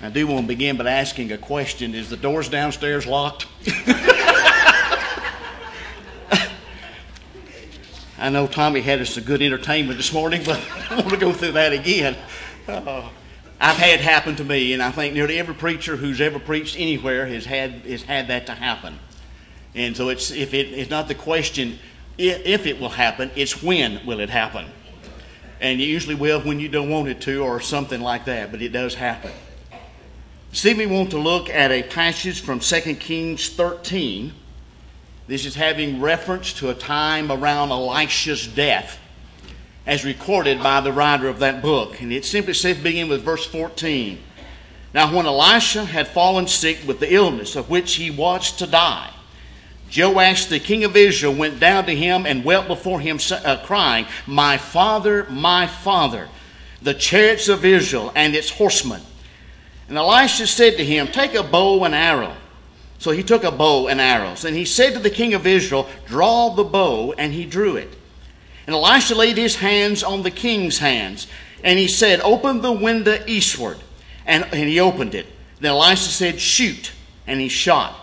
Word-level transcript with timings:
I 0.00 0.10
do 0.10 0.26
want 0.26 0.42
to 0.42 0.48
begin 0.48 0.76
by 0.76 0.90
asking 0.90 1.32
a 1.32 1.38
question 1.38 1.94
Is 1.94 2.08
the 2.08 2.16
doors 2.16 2.48
downstairs 2.48 3.06
locked? 3.06 3.46
I 8.20 8.30
know 8.30 8.46
Tommy 8.48 8.80
had 8.80 9.00
us 9.00 9.16
a 9.16 9.20
good 9.20 9.42
entertainment 9.42 9.96
this 9.96 10.12
morning, 10.12 10.42
but 10.44 10.60
I 10.90 10.96
want 10.96 11.10
to 11.10 11.16
go 11.16 11.32
through 11.32 11.52
that 11.52 11.72
again. 11.72 12.16
Uh, 12.66 13.08
I've 13.60 13.76
had 13.76 14.00
it 14.00 14.00
happen 14.00 14.36
to 14.36 14.44
me, 14.44 14.72
and 14.72 14.82
I 14.82 14.90
think 14.90 15.14
nearly 15.14 15.38
every 15.38 15.54
preacher 15.54 15.96
who's 15.96 16.20
ever 16.20 16.38
preached 16.38 16.76
anywhere 16.78 17.26
has 17.26 17.44
had 17.44 17.72
has 17.86 18.02
had 18.02 18.28
that 18.28 18.46
to 18.46 18.54
happen. 18.54 18.98
And 19.74 19.96
so 19.96 20.08
it's 20.08 20.30
if 20.30 20.54
it, 20.54 20.68
it's 20.72 20.90
not 20.90 21.08
the 21.08 21.14
question 21.14 21.78
if 22.18 22.66
it 22.66 22.80
will 22.80 22.88
happen, 22.88 23.30
it's 23.36 23.62
when 23.62 24.04
will 24.04 24.20
it 24.20 24.30
happen. 24.30 24.66
And 25.60 25.80
it 25.80 25.84
usually 25.84 26.14
will 26.14 26.40
when 26.40 26.60
you 26.60 26.68
don't 26.68 26.90
want 26.90 27.08
it 27.08 27.20
to, 27.22 27.42
or 27.42 27.60
something 27.60 28.00
like 28.00 28.24
that. 28.26 28.50
But 28.50 28.62
it 28.62 28.70
does 28.70 28.94
happen. 28.94 29.32
See, 30.50 30.72
we 30.72 30.86
want 30.86 31.10
to 31.10 31.18
look 31.18 31.50
at 31.50 31.70
a 31.70 31.82
passage 31.82 32.40
from 32.40 32.60
2 32.60 32.94
Kings 32.94 33.50
13. 33.50 34.32
This 35.26 35.44
is 35.44 35.54
having 35.54 36.00
reference 36.00 36.54
to 36.54 36.70
a 36.70 36.74
time 36.74 37.30
around 37.30 37.70
Elisha's 37.70 38.46
death, 38.46 38.98
as 39.86 40.06
recorded 40.06 40.62
by 40.62 40.80
the 40.80 40.90
writer 40.90 41.28
of 41.28 41.40
that 41.40 41.60
book. 41.60 42.00
And 42.00 42.10
it 42.10 42.24
simply 42.24 42.54
says, 42.54 42.78
begin 42.78 43.10
with 43.10 43.22
verse 43.22 43.44
14. 43.44 44.18
Now, 44.94 45.14
when 45.14 45.26
Elisha 45.26 45.84
had 45.84 46.08
fallen 46.08 46.46
sick 46.46 46.78
with 46.86 46.98
the 46.98 47.12
illness 47.12 47.54
of 47.54 47.68
which 47.68 47.96
he 47.96 48.10
was 48.10 48.50
to 48.52 48.66
die, 48.66 49.10
Joash, 49.94 50.46
the 50.46 50.60
king 50.60 50.82
of 50.84 50.96
Israel, 50.96 51.34
went 51.34 51.60
down 51.60 51.84
to 51.86 51.94
him 51.94 52.24
and 52.24 52.42
wept 52.42 52.68
before 52.68 53.00
him, 53.00 53.18
uh, 53.30 53.58
crying, 53.64 54.06
My 54.26 54.56
father, 54.56 55.26
my 55.28 55.66
father, 55.66 56.28
the 56.80 56.94
chariots 56.94 57.48
of 57.48 57.66
Israel 57.66 58.12
and 58.14 58.34
its 58.34 58.48
horsemen. 58.48 59.02
And 59.88 59.96
Elisha 59.96 60.46
said 60.46 60.76
to 60.76 60.84
him, 60.84 61.08
Take 61.08 61.34
a 61.34 61.42
bow 61.42 61.84
and 61.84 61.94
arrow. 61.94 62.34
So 62.98 63.10
he 63.10 63.22
took 63.22 63.44
a 63.44 63.50
bow 63.50 63.88
and 63.88 64.00
arrows. 64.00 64.44
And 64.44 64.56
he 64.56 64.64
said 64.64 64.92
to 64.94 64.98
the 64.98 65.10
king 65.10 65.34
of 65.34 65.46
Israel, 65.46 65.88
Draw 66.06 66.50
the 66.50 66.64
bow. 66.64 67.14
And 67.16 67.32
he 67.32 67.46
drew 67.46 67.76
it. 67.76 67.94
And 68.66 68.74
Elisha 68.74 69.14
laid 69.14 69.38
his 69.38 69.56
hands 69.56 70.02
on 70.02 70.22
the 70.22 70.30
king's 70.30 70.78
hands. 70.78 71.26
And 71.64 71.78
he 71.78 71.88
said, 71.88 72.20
Open 72.20 72.60
the 72.60 72.72
window 72.72 73.18
eastward. 73.26 73.78
And, 74.26 74.44
and 74.52 74.68
he 74.68 74.78
opened 74.78 75.14
it. 75.14 75.26
Then 75.60 75.70
Elisha 75.72 76.10
said, 76.10 76.38
Shoot. 76.38 76.92
And 77.26 77.40
he 77.40 77.48
shot. 77.48 77.94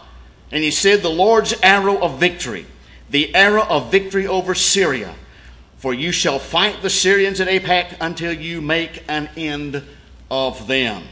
And 0.51 0.63
he 0.63 0.71
said, 0.71 1.01
The 1.01 1.09
Lord's 1.09 1.53
arrow 1.61 1.97
of 1.99 2.19
victory, 2.19 2.65
the 3.09 3.33
arrow 3.35 3.63
of 3.63 3.91
victory 3.91 4.25
over 4.25 4.55
Syria. 4.55 5.13
For 5.77 5.93
you 5.93 6.11
shall 6.11 6.39
fight 6.39 6.81
the 6.81 6.89
Syrians 6.89 7.39
at 7.39 7.47
Aphek 7.47 7.97
until 8.01 8.33
you 8.33 8.59
make 8.61 9.03
an 9.07 9.29
end 9.37 9.83
of 10.31 10.65
them. 10.67 11.03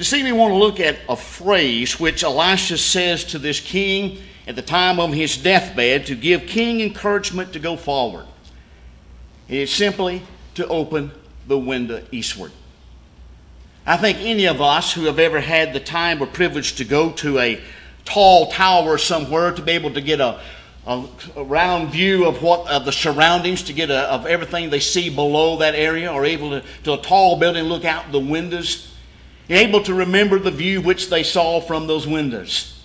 You 0.00 0.04
see, 0.04 0.22
we 0.22 0.32
want 0.32 0.52
to 0.52 0.56
look 0.56 0.80
at 0.80 0.96
a 1.10 1.14
phrase 1.14 2.00
which 2.00 2.24
Elisha 2.24 2.78
says 2.78 3.22
to 3.24 3.38
this 3.38 3.60
king 3.60 4.16
at 4.46 4.56
the 4.56 4.62
time 4.62 4.98
of 4.98 5.12
his 5.12 5.36
deathbed 5.36 6.06
to 6.06 6.14
give 6.14 6.46
king 6.46 6.80
encouragement 6.80 7.52
to 7.52 7.58
go 7.58 7.76
forward. 7.76 8.24
It 9.46 9.58
is 9.58 9.70
simply 9.70 10.22
to 10.54 10.66
open 10.68 11.10
the 11.46 11.58
window 11.58 12.02
eastward. 12.10 12.50
I 13.84 13.98
think 13.98 14.16
any 14.20 14.46
of 14.46 14.62
us 14.62 14.94
who 14.94 15.04
have 15.04 15.18
ever 15.18 15.38
had 15.38 15.74
the 15.74 15.80
time 15.80 16.22
or 16.22 16.26
privilege 16.26 16.76
to 16.76 16.86
go 16.86 17.12
to 17.16 17.38
a 17.38 17.60
tall 18.06 18.50
tower 18.50 18.96
somewhere 18.96 19.52
to 19.52 19.60
be 19.60 19.72
able 19.72 19.92
to 19.92 20.00
get 20.00 20.18
a, 20.18 20.40
a, 20.86 21.04
a 21.36 21.44
round 21.44 21.90
view 21.90 22.24
of 22.24 22.42
what 22.42 22.66
of 22.70 22.86
the 22.86 22.92
surroundings, 22.92 23.64
to 23.64 23.74
get 23.74 23.90
a, 23.90 24.10
of 24.10 24.24
everything 24.24 24.70
they 24.70 24.80
see 24.80 25.14
below 25.14 25.58
that 25.58 25.74
area, 25.74 26.10
or 26.10 26.24
able 26.24 26.48
to, 26.48 26.64
to 26.84 26.94
a 26.94 27.02
tall 27.02 27.38
building 27.38 27.64
look 27.64 27.84
out 27.84 28.10
the 28.12 28.18
windows 28.18 28.89
able 29.56 29.82
to 29.82 29.94
remember 29.94 30.38
the 30.38 30.50
view 30.50 30.80
which 30.80 31.10
they 31.10 31.22
saw 31.22 31.60
from 31.60 31.86
those 31.86 32.06
windows. 32.06 32.80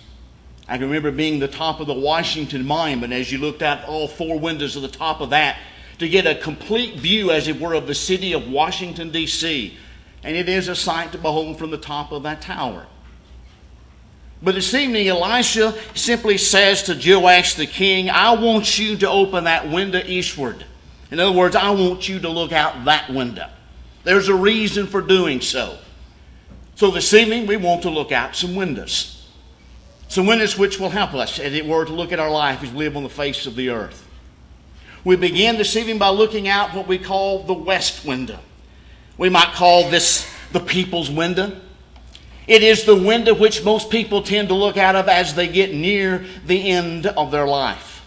I 0.68 0.78
can 0.78 0.88
remember 0.88 1.12
being 1.12 1.40
the 1.40 1.48
top 1.48 1.80
of 1.80 1.88
the 1.88 1.94
Washington 1.94 2.66
Monument 2.66 3.14
as 3.14 3.32
you 3.32 3.38
looked 3.38 3.62
out 3.62 3.86
all 3.86 4.08
four 4.08 4.40
windows 4.40 4.76
of 4.76 4.82
the 4.82 4.88
top 4.88 5.22
of 5.22 5.30
that 5.30 5.60
to 6.00 6.10
get 6.10 6.26
a 6.26 6.36
complete 6.36 6.96
view, 7.00 7.32
as 7.32 7.48
it 7.48 7.60
were, 7.60 7.74
of 7.74 7.88
the 7.88 7.96
city 7.96 8.34
of 8.34 8.50
Washington, 8.50 9.12
D.C. 9.12 9.78
And 10.24 10.36
it 10.36 10.50
is 10.50 10.68
a 10.68 10.76
sight 10.76 11.12
to 11.12 11.18
behold 11.18 11.60
from 11.60 11.72
the 11.72 11.78
top 11.78 12.12
of 12.12 12.24
that 12.24 12.42
tower. 12.42 12.88
But 14.42 14.56
this 14.56 14.74
evening, 14.74 15.08
Elisha 15.08 15.74
simply 15.94 16.38
says 16.38 16.84
to 16.84 16.96
Joash 16.96 17.56
the 17.56 17.66
king, 17.66 18.10
I 18.10 18.34
want 18.34 18.78
you 18.78 18.98
to 18.98 19.10
open 19.10 19.46
that 19.46 19.70
window 19.70 20.02
eastward. 20.06 20.66
In 21.12 21.20
other 21.20 21.32
words, 21.32 21.56
I 21.56 21.70
want 21.70 22.10
you 22.10 22.20
to 22.20 22.30
look 22.30 22.52
out 22.52 22.86
that 22.86 23.10
window. 23.10 23.50
There's 24.04 24.28
a 24.28 24.36
reason 24.36 24.88
for 24.88 25.02
doing 25.02 25.42
so. 25.42 25.78
So 26.76 26.92
this 26.92 27.14
evening 27.14 27.48
we 27.48 27.56
want 27.56 27.84
to 27.84 27.90
look 27.90 28.12
out 28.12 28.36
some 28.36 28.54
windows. 28.54 29.30
Some 30.10 30.26
windows 30.26 30.58
which 30.58 30.78
will 30.78 30.90
help 30.90 31.14
us, 31.14 31.40
as 31.40 31.54
it 31.54 31.66
were, 31.66 31.86
to 31.86 31.94
look 31.94 32.12
at 32.12 32.20
our 32.20 32.30
life 32.30 32.64
as 32.64 32.72
we 32.72 32.80
live 32.80 32.98
on 32.98 33.04
the 33.04 33.10
face 33.10 33.46
of 33.46 33.56
the 33.56 33.70
earth. 33.70 34.06
We 35.06 35.16
begin 35.16 35.58
this 35.58 35.76
evening 35.78 36.00
by 36.00 36.10
looking 36.10 36.50
out 36.50 36.76
what 36.76 36.86
we 36.86 36.98
call 36.98 37.44
the 37.44 37.54
west 37.54 38.06
window. 38.06 38.40
We 39.18 39.30
might 39.30 39.54
call 39.54 39.90
this 39.90 40.30
the 40.52 40.60
people's 40.60 41.10
window. 41.10 41.62
It 42.46 42.62
is 42.62 42.84
the 42.84 42.96
window 42.96 43.34
which 43.34 43.64
most 43.64 43.90
people 43.90 44.22
tend 44.22 44.50
to 44.50 44.54
look 44.54 44.76
out 44.76 44.98
of 44.98 45.08
as 45.08 45.34
they 45.34 45.48
get 45.48 45.74
near 45.74 46.26
the 46.46 46.72
end 46.72 47.06
of 47.08 47.32
their 47.32 47.48
life. 47.48 48.04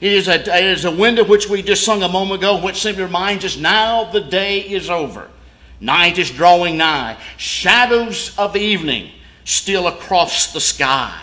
It 0.00 0.12
is 0.12 0.26
a, 0.26 0.40
it 0.40 0.64
is 0.64 0.84
a 0.84 0.90
window 0.90 1.22
which 1.22 1.48
we 1.48 1.62
just 1.62 1.84
sung 1.84 2.02
a 2.02 2.08
moment 2.08 2.42
ago, 2.42 2.60
which 2.60 2.82
simply 2.82 3.04
reminds 3.04 3.44
us 3.44 3.56
now 3.56 4.04
the 4.10 4.20
day 4.20 4.60
is 4.60 4.90
over. 4.90 5.30
Night 5.80 6.18
is 6.18 6.30
drawing 6.30 6.76
nigh. 6.76 7.18
Shadows 7.36 8.36
of 8.38 8.56
evening 8.56 9.10
still 9.44 9.86
across 9.86 10.52
the 10.52 10.60
sky. 10.60 11.20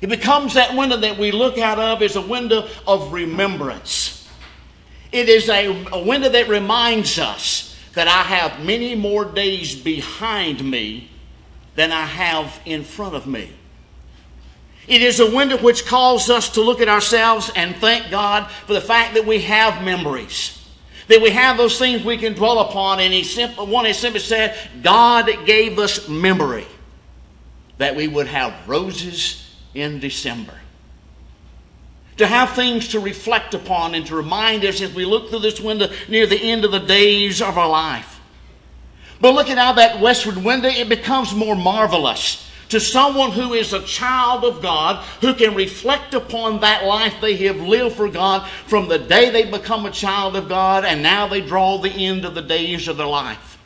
It 0.00 0.08
becomes 0.08 0.54
that 0.54 0.76
window 0.76 0.96
that 0.98 1.18
we 1.18 1.30
look 1.30 1.58
out 1.58 1.78
of 1.78 2.02
as 2.02 2.16
a 2.16 2.20
window 2.20 2.68
of 2.86 3.12
remembrance. 3.12 4.28
It 5.12 5.28
is 5.28 5.48
a, 5.48 5.86
a 5.92 6.02
window 6.02 6.28
that 6.28 6.48
reminds 6.48 7.18
us 7.18 7.76
that 7.94 8.08
I 8.08 8.22
have 8.22 8.64
many 8.64 8.94
more 8.94 9.24
days 9.24 9.74
behind 9.74 10.62
me 10.62 11.10
than 11.74 11.92
I 11.92 12.04
have 12.04 12.60
in 12.64 12.84
front 12.84 13.14
of 13.14 13.26
me. 13.26 13.50
It 14.86 15.02
is 15.02 15.20
a 15.20 15.34
window 15.34 15.58
which 15.58 15.86
calls 15.86 16.30
us 16.30 16.50
to 16.50 16.62
look 16.62 16.80
at 16.80 16.88
ourselves 16.88 17.50
and 17.54 17.76
thank 17.76 18.10
God 18.10 18.50
for 18.66 18.72
the 18.72 18.80
fact 18.80 19.14
that 19.14 19.26
we 19.26 19.40
have 19.42 19.84
memories 19.84 20.59
that 21.10 21.20
we 21.20 21.30
have 21.30 21.56
those 21.56 21.76
things 21.76 22.04
we 22.04 22.16
can 22.16 22.34
dwell 22.34 22.60
upon. 22.60 23.00
And 23.00 23.12
he 23.12 23.24
simply, 23.24 23.66
one 23.66 23.84
has 23.84 23.98
simply 23.98 24.20
said, 24.20 24.56
God 24.80 25.28
gave 25.44 25.78
us 25.78 26.08
memory 26.08 26.66
that 27.78 27.96
we 27.96 28.06
would 28.06 28.28
have 28.28 28.54
roses 28.68 29.56
in 29.74 29.98
December. 29.98 30.54
To 32.18 32.26
have 32.28 32.52
things 32.52 32.88
to 32.88 33.00
reflect 33.00 33.54
upon 33.54 33.96
and 33.96 34.06
to 34.06 34.14
remind 34.14 34.64
us 34.64 34.80
as 34.80 34.94
we 34.94 35.04
look 35.04 35.30
through 35.30 35.40
this 35.40 35.60
window 35.60 35.88
near 36.08 36.26
the 36.26 36.40
end 36.40 36.64
of 36.64 36.70
the 36.70 36.78
days 36.78 37.42
of 37.42 37.58
our 37.58 37.68
life. 37.68 38.20
But 39.20 39.34
looking 39.34 39.58
out 39.58 39.76
that 39.76 40.00
westward 40.00 40.36
window, 40.36 40.68
it 40.68 40.88
becomes 40.88 41.34
more 41.34 41.56
marvelous 41.56 42.49
to 42.70 42.80
someone 42.80 43.32
who 43.32 43.52
is 43.52 43.72
a 43.72 43.82
child 43.82 44.44
of 44.44 44.62
God, 44.62 45.04
who 45.20 45.34
can 45.34 45.54
reflect 45.54 46.14
upon 46.14 46.60
that 46.60 46.84
life 46.84 47.14
they 47.20 47.36
have 47.36 47.60
lived 47.60 47.96
for 47.96 48.08
God 48.08 48.48
from 48.66 48.88
the 48.88 48.98
day 48.98 49.30
they 49.30 49.44
become 49.44 49.86
a 49.86 49.90
child 49.90 50.36
of 50.36 50.48
God 50.48 50.84
and 50.84 51.02
now 51.02 51.26
they 51.26 51.40
draw 51.40 51.78
the 51.78 51.90
end 51.90 52.24
of 52.24 52.34
the 52.34 52.42
days 52.42 52.88
of 52.88 52.96
their 52.96 53.06
life. 53.06 53.58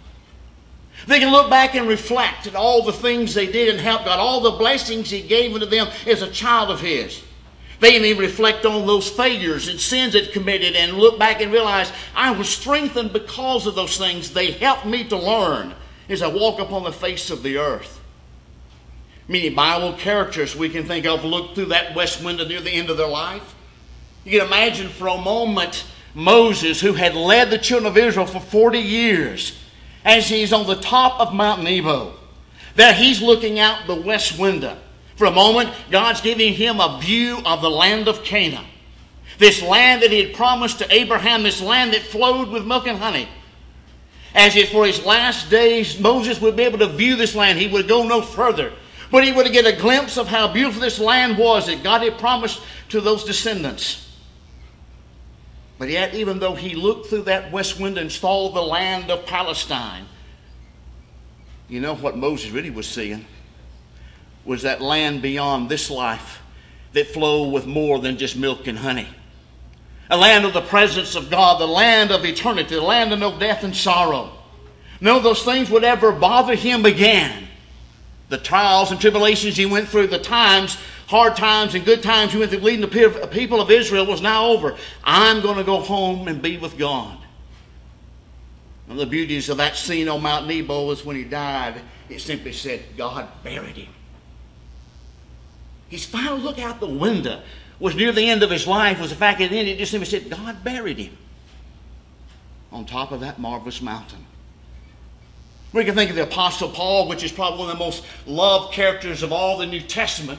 They 1.07 1.21
can 1.21 1.31
look 1.31 1.51
back 1.51 1.75
and 1.75 1.87
reflect 1.87 2.47
at 2.47 2.55
all 2.55 2.83
the 2.83 2.93
things 2.93 3.35
they 3.35 3.47
did 3.47 3.69
and 3.69 3.79
help 3.79 4.07
God, 4.07 4.19
all 4.19 4.41
the 4.41 4.53
blessings 4.53 5.11
He 5.11 5.21
gave 5.21 5.53
unto 5.53 5.67
them 5.67 5.89
as 6.07 6.23
a 6.23 6.31
child 6.31 6.71
of 6.71 6.81
His. 6.81 7.23
They 7.81 7.93
can 7.93 8.05
even 8.07 8.23
reflect 8.23 8.65
on 8.65 8.87
those 8.87 9.11
failures 9.11 9.69
and 9.69 9.79
sins 9.79 10.15
they 10.15 10.27
committed 10.27 10.75
and 10.75 10.97
look 10.97 11.19
back 11.19 11.43
and 11.43 11.53
realize 11.53 11.93
I 12.15 12.31
was 12.31 12.49
strengthened 12.49 13.13
because 13.13 13.67
of 13.67 13.75
those 13.75 13.99
things. 13.99 14.33
They 14.33 14.53
helped 14.53 14.87
me 14.87 15.05
to 15.09 15.17
learn 15.19 15.75
as 16.09 16.23
I 16.23 16.29
walk 16.29 16.61
upon 16.61 16.85
the 16.85 16.93
face 16.93 17.29
of 17.29 17.43
the 17.43 17.59
earth. 17.59 18.01
Many 19.27 19.49
Bible 19.49 19.95
characters 19.95 20.55
we 20.55 20.69
can 20.69 20.85
think 20.85 21.07
of 21.07 21.25
look 21.25 21.55
through 21.55 21.67
that 21.67 21.95
west 21.95 22.23
window 22.23 22.47
near 22.47 22.61
the 22.61 22.71
end 22.71 22.91
of 22.91 22.99
their 22.99 23.09
life. 23.09 23.55
You 24.25 24.39
can 24.39 24.47
imagine 24.47 24.89
for 24.89 25.09
a 25.09 25.17
moment 25.17 25.85
Moses, 26.15 26.81
who 26.81 26.93
had 26.93 27.15
led 27.15 27.51
the 27.51 27.59
children 27.59 27.91
of 27.91 27.97
Israel 27.97 28.27
for 28.27 28.41
40 28.41 28.79
years, 28.79 29.59
as 30.05 30.29
he's 30.29 30.53
on 30.53 30.67
the 30.67 30.77
top 30.77 31.21
of 31.21 31.35
Mount 31.35 31.63
Nebo. 31.63 32.15
There 32.77 32.93
he's 32.93 33.23
looking 33.23 33.59
out 33.59 33.87
the 33.87 33.95
west 33.95 34.39
window. 34.39 34.77
For 35.17 35.27
a 35.27 35.31
moment, 35.31 35.71
God's 35.91 36.21
giving 36.21 36.53
him 36.53 36.81
a 36.81 36.99
view 37.01 37.39
of 37.47 37.63
the 37.63 37.71
land 37.71 38.09
of 38.09 38.25
Canaan. 38.25 38.67
This 39.39 39.63
land 39.63 40.03
that 40.03 40.11
he 40.11 40.23
had 40.23 40.35
promised 40.35 40.79
to 40.79 40.95
Abraham, 40.95 41.43
this 41.43 41.61
land 41.61 41.95
that 41.95 42.03
flowed 42.03 42.49
with 42.49 42.67
milk 42.67 42.87
and 42.87 42.99
honey. 42.99 43.29
As 44.35 44.55
if 44.55 44.71
for 44.71 44.85
his 44.85 45.05
last 45.05 45.51
days, 45.51 45.99
Moses 45.99 46.41
would 46.41 46.57
be 46.57 46.65
able 46.65 46.79
to 46.79 46.89
view 46.89 47.17
this 47.17 47.35
land. 47.35 47.59
He 47.59 47.69
would 47.69 47.89
go 47.89 48.07
no 48.07 48.21
further 48.21 48.73
but 49.15 49.23
he 49.23 49.31
would 49.31 49.53
get 49.53 49.65
a 49.65 49.81
glimpse 49.81 50.19
of 50.19 50.27
how 50.27 50.53
beautiful 50.53 50.81
this 50.81 50.99
land 50.99 51.39
was 51.39 51.69
that 51.69 51.85
God 51.85 52.03
had 52.03 52.19
promised 52.19 52.61
to 52.89 53.01
those 53.01 53.23
descendants. 53.23 54.13
But 55.79 55.89
yet, 55.89 56.17
even 56.17 56.41
though 56.41 56.57
he 56.57 56.75
looked 56.75 57.07
through 57.07 57.23
that 57.23 57.53
west 57.53 57.79
window 57.79 58.01
and 58.01 58.11
saw 58.11 58.51
the 58.51 58.61
land 58.61 59.13
of 59.13 59.25
Palestine, 59.25 60.07
You 61.69 61.81
know 61.81 61.95
what 61.95 62.17
Moses 62.17 62.51
really 62.51 62.71
was 62.71 62.89
seeing 62.89 63.25
was 64.45 64.63
that 64.63 64.83
land 64.83 65.23
beyond 65.23 65.69
this 65.69 65.93
life 65.93 66.43
that 66.93 67.07
flowed 67.07 67.53
with 67.53 67.67
more 67.67 68.01
than 68.01 68.19
just 68.19 68.37
milk 68.37 68.67
and 68.67 68.77
honey. 68.77 69.07
A 70.11 70.17
land 70.17 70.45
of 70.45 70.55
the 70.55 70.61
presence 70.61 71.15
of 71.15 71.31
God, 71.31 71.61
the 71.61 71.69
land 71.69 72.11
of 72.11 72.25
eternity, 72.25 72.75
the 72.75 72.83
land 72.83 73.13
of 73.13 73.21
no 73.21 73.39
death 73.39 73.63
and 73.63 73.77
sorrow. 73.77 74.33
None 75.01 75.19
of 75.19 75.23
those 75.23 75.45
things 75.45 75.71
would 75.71 75.85
ever 75.85 76.11
bother 76.11 76.57
him 76.57 76.85
again. 76.85 77.45
The 78.29 78.39
trials 78.39 78.91
and 78.91 79.01
tribulations 79.01 79.57
he 79.57 79.67
went 79.67 79.89
through, 79.89 80.07
the 80.09 80.19
times, 80.19 80.79
hard 81.09 81.37
times 81.37 81.75
and 81.75 81.85
good 81.85 82.03
times 82.03 82.33
he 82.33 82.39
went 82.39 82.51
through 82.51 82.61
leading 82.61 82.89
the 82.89 83.29
people 83.31 83.61
of 83.61 83.71
Israel 83.71 84.07
was 84.07 84.23
now 84.23 84.47
over. 84.47 84.77
I'm 85.03 85.43
going 85.43 85.57
to 85.57 85.65
go 85.65 85.81
home 85.81 86.27
and 86.29 86.41
be 86.41 86.57
with 86.57 86.79
God. 86.79 87.19
One 88.87 88.99
of 88.99 89.05
the 89.05 89.11
beauties 89.11 89.49
of 89.49 89.59
that 89.59 89.77
scene 89.77 90.09
on 90.09 90.23
Mount 90.23 90.47
Nebo 90.47 90.87
was 90.87 91.05
when 91.05 91.17
he 91.17 91.25
died, 91.25 91.81
it 92.09 92.21
simply 92.21 92.53
said, 92.53 92.83
God 92.97 93.29
buried 93.43 93.77
him. 93.77 93.93
His 95.89 96.05
final 96.05 96.39
look 96.39 96.59
out 96.59 96.81
the 96.81 96.87
window 96.87 97.43
was 97.79 97.95
near 97.95 98.13
the 98.13 98.29
end 98.29 98.43
of 98.43 98.51
his 98.51 98.67
life 98.67 99.01
was 99.01 99.11
the 99.11 99.17
fact 99.17 99.39
that 99.39 99.51
then 99.51 99.67
it 99.67 99.79
just 99.79 99.91
simply 99.91 100.07
said, 100.07 100.31
God 100.31 100.65
buried 100.65 100.99
him 100.99 101.17
on 102.73 102.85
top 102.85 103.13
of 103.13 103.21
that 103.21 103.39
marvelous 103.39 103.81
mountain. 103.81 104.27
We 105.75 105.85
can 105.85 105.97
think 105.97 106.11
of 106.11 106.17
the 106.17 106.23
Apostle 106.23 106.69
Paul, 106.69 107.09
which 107.09 107.25
is 107.25 107.33
probably 107.33 107.59
one 107.59 107.71
of 107.71 107.77
the 107.77 107.85
most 107.85 108.05
loved 108.27 108.73
characters 108.73 109.25
of 109.25 109.33
all 109.33 109.59
the 109.59 109.67
New 109.67 109.81
Testament. 109.81 110.39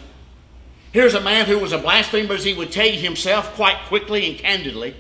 Here's 0.94 1.14
a 1.14 1.20
man 1.20 1.46
who 1.46 1.60
was 1.60 1.74
a 1.74 1.78
blasphemer, 1.78 2.34
as 2.34 2.46
he 2.46 2.54
would 2.54 2.72
tell 2.72 2.88
you 2.88 2.98
himself 2.98 3.54
quite 3.56 3.86
quickly 3.88 4.30
and 4.30 4.40
candidly. 4.40 4.96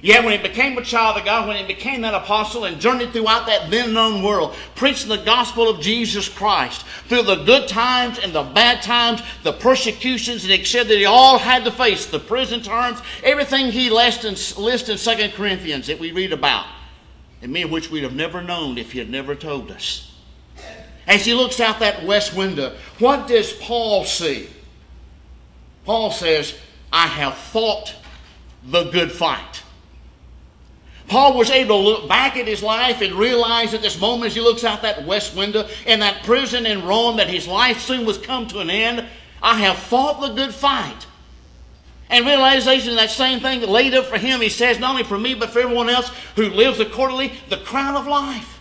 Yet 0.00 0.24
when 0.24 0.32
he 0.32 0.48
became 0.48 0.78
a 0.78 0.82
child 0.82 1.18
of 1.18 1.26
God, 1.26 1.46
when 1.46 1.58
he 1.58 1.66
became 1.66 2.00
that 2.00 2.14
apostle 2.14 2.64
and 2.64 2.80
journeyed 2.80 3.12
throughout 3.12 3.44
that 3.48 3.70
then 3.70 3.92
known 3.92 4.22
world, 4.22 4.54
preaching 4.76 5.10
the 5.10 5.18
gospel 5.18 5.68
of 5.68 5.82
Jesus 5.82 6.26
Christ 6.26 6.86
through 7.08 7.24
the 7.24 7.44
good 7.44 7.68
times 7.68 8.18
and 8.18 8.32
the 8.32 8.42
bad 8.42 8.80
times, 8.80 9.20
the 9.42 9.52
persecutions, 9.52 10.42
and 10.42 10.54
he 10.54 10.64
said 10.64 10.88
that 10.88 10.96
he 10.96 11.04
all 11.04 11.36
had 11.36 11.66
to 11.66 11.70
face 11.70 12.06
the 12.06 12.18
prison 12.18 12.62
terms, 12.62 12.98
everything 13.22 13.70
he 13.70 13.90
lists 13.90 14.24
in, 14.24 14.62
lists 14.62 14.88
in 14.88 14.96
2 14.96 15.28
Corinthians 15.36 15.86
that 15.88 15.98
we 15.98 16.12
read 16.12 16.32
about, 16.32 16.64
and 17.42 17.56
of 17.56 17.70
which 17.70 17.90
we'd 17.90 18.02
have 18.02 18.14
never 18.14 18.42
known 18.42 18.78
if 18.78 18.92
he 18.92 18.98
had 18.98 19.10
never 19.10 19.34
told 19.34 19.70
us. 19.70 20.14
As 21.06 21.24
he 21.24 21.34
looks 21.34 21.60
out 21.60 21.80
that 21.80 22.04
west 22.04 22.36
window, 22.36 22.76
what 22.98 23.26
does 23.26 23.52
Paul 23.52 24.04
see? 24.04 24.48
Paul 25.84 26.10
says, 26.10 26.56
I 26.92 27.06
have 27.06 27.34
fought 27.36 27.94
the 28.64 28.90
good 28.90 29.10
fight. 29.10 29.62
Paul 31.08 31.36
was 31.36 31.50
able 31.50 31.82
to 31.82 31.88
look 31.88 32.08
back 32.08 32.36
at 32.36 32.46
his 32.46 32.62
life 32.62 33.00
and 33.00 33.14
realize 33.14 33.74
at 33.74 33.82
this 33.82 34.00
moment 34.00 34.28
as 34.28 34.34
he 34.36 34.40
looks 34.40 34.62
out 34.62 34.82
that 34.82 35.04
west 35.04 35.34
window 35.34 35.66
in 35.84 35.98
that 36.00 36.22
prison 36.22 36.66
in 36.66 36.84
Rome 36.84 37.16
that 37.16 37.28
his 37.28 37.48
life 37.48 37.80
soon 37.80 38.06
was 38.06 38.16
come 38.16 38.46
to 38.48 38.60
an 38.60 38.70
end. 38.70 39.04
I 39.42 39.58
have 39.58 39.76
fought 39.76 40.20
the 40.20 40.34
good 40.34 40.54
fight. 40.54 41.06
And 42.10 42.26
realization 42.26 42.90
of 42.90 42.96
that 42.96 43.10
same 43.10 43.40
thing 43.40 43.62
laid 43.62 43.94
up 43.94 44.06
for 44.06 44.18
him, 44.18 44.40
he 44.40 44.48
says, 44.48 44.78
not 44.78 44.90
only 44.90 45.04
for 45.04 45.18
me, 45.18 45.34
but 45.34 45.50
for 45.50 45.60
everyone 45.60 45.88
else 45.88 46.10
who 46.34 46.50
lives 46.50 46.80
accordingly, 46.80 47.32
the 47.48 47.58
crown 47.58 47.96
of 47.96 48.06
life. 48.06 48.60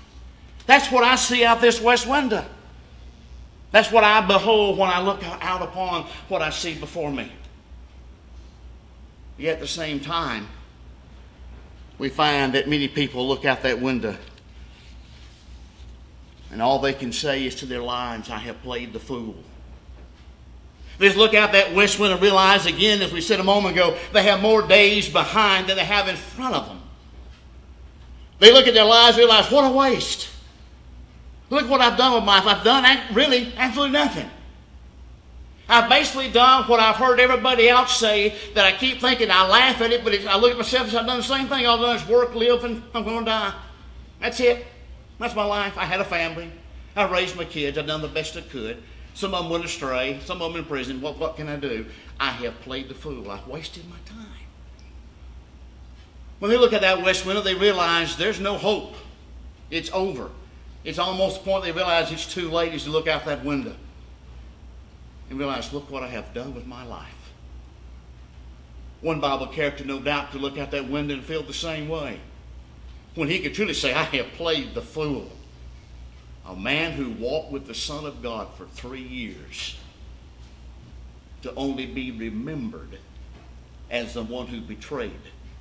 That's 0.68 0.92
what 0.92 1.04
I 1.04 1.16
see 1.16 1.44
out 1.44 1.60
this 1.60 1.82
west 1.82 2.08
window. 2.08 2.46
That's 3.72 3.92
what 3.92 4.04
I 4.04 4.26
behold 4.26 4.78
when 4.78 4.90
I 4.90 5.02
look 5.02 5.24
out 5.24 5.64
upon 5.64 6.04
what 6.28 6.42
I 6.42 6.52
see 6.52 6.76
before 6.76 7.12
me. 7.12 7.32
Yet 9.38 9.56
at 9.56 9.60
the 9.60 9.68
same 9.68 10.00
time, 10.00 10.48
we 11.98 12.10
find 12.10 12.54
that 12.54 12.70
many 12.70 12.88
people 12.88 13.28
look 13.28 13.46
out 13.46 13.64
that 13.64 13.82
window 13.82 14.16
and 16.52 16.62
all 16.62 16.80
they 16.80 16.94
can 16.94 17.12
say 17.12 17.46
is 17.46 17.56
to 17.56 17.66
their 17.66 17.82
lives, 17.82 18.30
I 18.30 18.38
have 18.38 18.62
played 18.64 18.94
the 18.94 19.00
fool. 19.00 19.36
They 21.00 21.14
look 21.16 21.34
out 21.34 21.54
that 21.54 21.74
west 21.74 21.98
window 21.98 22.16
and 22.16 22.22
realize 22.22 22.66
again, 22.66 23.02
as 23.02 23.12
we 23.12 23.22
said 23.22 23.40
a 23.40 23.44
moment 23.44 23.76
ago, 23.76 23.98
they 24.12 24.24
have 24.24 24.42
more 24.42 24.62
days 24.62 25.10
behind 25.10 25.68
than 25.68 25.78
they 25.78 25.86
have 25.86 26.10
in 26.10 26.18
front 26.18 26.54
of 26.54 26.68
them. 26.68 26.82
They 28.40 28.52
look 28.52 28.68
at 28.68 28.74
their 28.74 28.86
lives 28.86 29.18
and 29.18 29.26
realize, 29.26 29.50
what 29.50 29.64
a 29.64 29.74
waste. 29.74 30.30
Look 31.50 31.70
what 31.70 31.82
I've 31.82 31.98
done 31.98 32.14
with 32.14 32.26
my 32.26 32.44
life. 32.44 32.58
I've 32.58 32.64
done 32.64 32.86
really 33.14 33.54
absolutely 33.56 33.94
nothing. 33.94 34.30
I've 35.70 35.90
basically 35.90 36.32
done 36.32 36.64
what 36.64 36.80
I've 36.80 36.96
heard 36.96 37.20
everybody 37.20 37.70
else 37.70 37.96
say 37.96 38.36
that 38.56 38.66
I 38.66 38.72
keep 38.72 39.00
thinking, 39.00 39.30
I 39.32 39.48
laugh 39.48 39.80
at 39.82 39.92
it, 39.92 40.04
but 40.04 40.14
I 40.26 40.38
look 40.38 40.52
at 40.52 40.58
myself 40.58 40.84
and 40.84 40.92
say, 40.92 40.98
I've 40.98 41.06
done 41.06 41.18
the 41.18 41.24
same 41.24 41.48
thing. 41.48 41.66
All 41.66 41.76
I've 41.76 41.82
done 41.82 41.96
is 41.96 42.08
work, 42.08 42.34
live, 42.34 42.64
and 42.64 42.84
I'm 42.94 43.04
going 43.04 43.20
to 43.20 43.26
die. 43.26 43.54
That's 44.20 44.40
it. 44.40 44.66
That's 45.20 45.36
my 45.36 45.46
life. 45.46 45.78
I 45.78 45.86
had 45.86 46.02
a 46.02 46.06
family. 46.06 46.52
I 46.96 47.08
raised 47.10 47.36
my 47.36 47.46
kids. 47.46 47.78
I've 47.78 47.88
done 47.88 48.02
the 48.02 48.08
best 48.08 48.36
I 48.36 48.42
could. 48.42 48.82
Some 49.20 49.34
of 49.34 49.44
them 49.44 49.52
went 49.52 49.66
astray. 49.66 50.18
Some 50.24 50.42
of 50.42 50.54
them 50.54 50.62
in 50.62 50.66
prison. 50.66 51.02
What, 51.02 51.18
what 51.20 51.36
can 51.36 51.50
I 51.50 51.58
do? 51.58 51.86
I 52.22 52.30
have 52.30 52.58
played 52.62 52.88
the 52.88 52.94
fool. 52.94 53.30
I've 53.30 53.46
wasted 53.48 53.84
my 53.90 53.98
time. 54.06 54.26
When 56.40 56.50
they 56.50 56.56
look 56.56 56.72
at 56.72 56.80
that 56.80 57.04
west 57.04 57.26
window, 57.26 57.42
they 57.42 57.54
realize 57.54 58.16
there's 58.16 58.40
no 58.40 58.58
hope. 58.58 58.96
It's 59.72 59.92
over. 59.92 60.30
It's 60.86 61.00
almost 61.00 61.40
the 61.40 61.52
point 61.52 61.66
they 61.66 61.74
realize 61.74 62.14
it's 62.14 62.34
too 62.34 62.50
late 62.50 62.72
as 62.72 62.86
you 62.86 62.94
look 62.94 63.10
out 63.10 63.26
that 63.26 63.44
window 63.44 63.76
and 65.30 65.38
realize, 65.38 65.74
look 65.74 65.92
what 65.92 66.02
I 66.02 66.08
have 66.08 66.34
done 66.34 66.56
with 66.56 66.66
my 66.66 66.86
life. 66.86 67.34
One 69.02 69.20
Bible 69.20 69.48
character, 69.48 69.84
no 69.84 70.00
doubt, 70.00 70.32
could 70.32 70.40
look 70.40 70.58
out 70.58 70.72
that 70.72 70.90
window 70.90 71.14
and 71.14 71.26
feel 71.26 71.44
the 71.44 71.54
same 71.54 71.90
way. 71.90 72.22
When 73.16 73.28
he 73.28 73.40
could 73.40 73.54
truly 73.54 73.74
say, 73.74 73.94
I 73.94 74.04
have 74.04 74.28
played 74.38 74.74
the 74.74 74.82
fool. 74.82 75.30
A 76.50 76.56
man 76.56 76.94
who 76.94 77.12
walked 77.12 77.52
with 77.52 77.68
the 77.68 77.76
Son 77.76 78.06
of 78.06 78.24
God 78.24 78.48
for 78.58 78.66
three 78.66 79.04
years 79.04 79.78
to 81.44 81.54
only 81.54 81.86
be 81.86 82.10
remembered 82.10 82.98
as 83.92 84.16
the 84.16 84.24
one 84.24 84.48
who 84.48 84.60
betrayed 84.60 85.12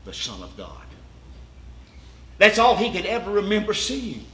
the 0.06 0.14
Son 0.14 0.43
of 0.43 0.56
God. 0.56 0.82
That's 2.38 2.58
all 2.58 2.75
he 2.76 2.90
could 2.90 3.05
ever 3.05 3.31
remember 3.31 3.75
seeing. 3.75 4.25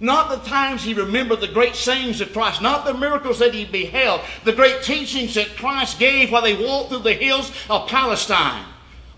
Not 0.00 0.28
the 0.28 0.48
times 0.48 0.82
he 0.82 0.92
remembered 0.92 1.40
the 1.40 1.46
great 1.46 1.76
sayings 1.76 2.20
of 2.20 2.32
Christ, 2.32 2.60
not 2.60 2.84
the 2.84 2.92
miracles 2.92 3.38
that 3.38 3.54
he 3.54 3.64
beheld, 3.64 4.22
the 4.44 4.52
great 4.52 4.82
teachings 4.82 5.34
that 5.34 5.56
Christ 5.56 6.00
gave 6.00 6.32
while 6.32 6.42
they 6.42 6.66
walked 6.66 6.90
through 6.90 6.98
the 6.98 7.14
hills 7.14 7.52
of 7.70 7.88
Palestine. 7.88 8.66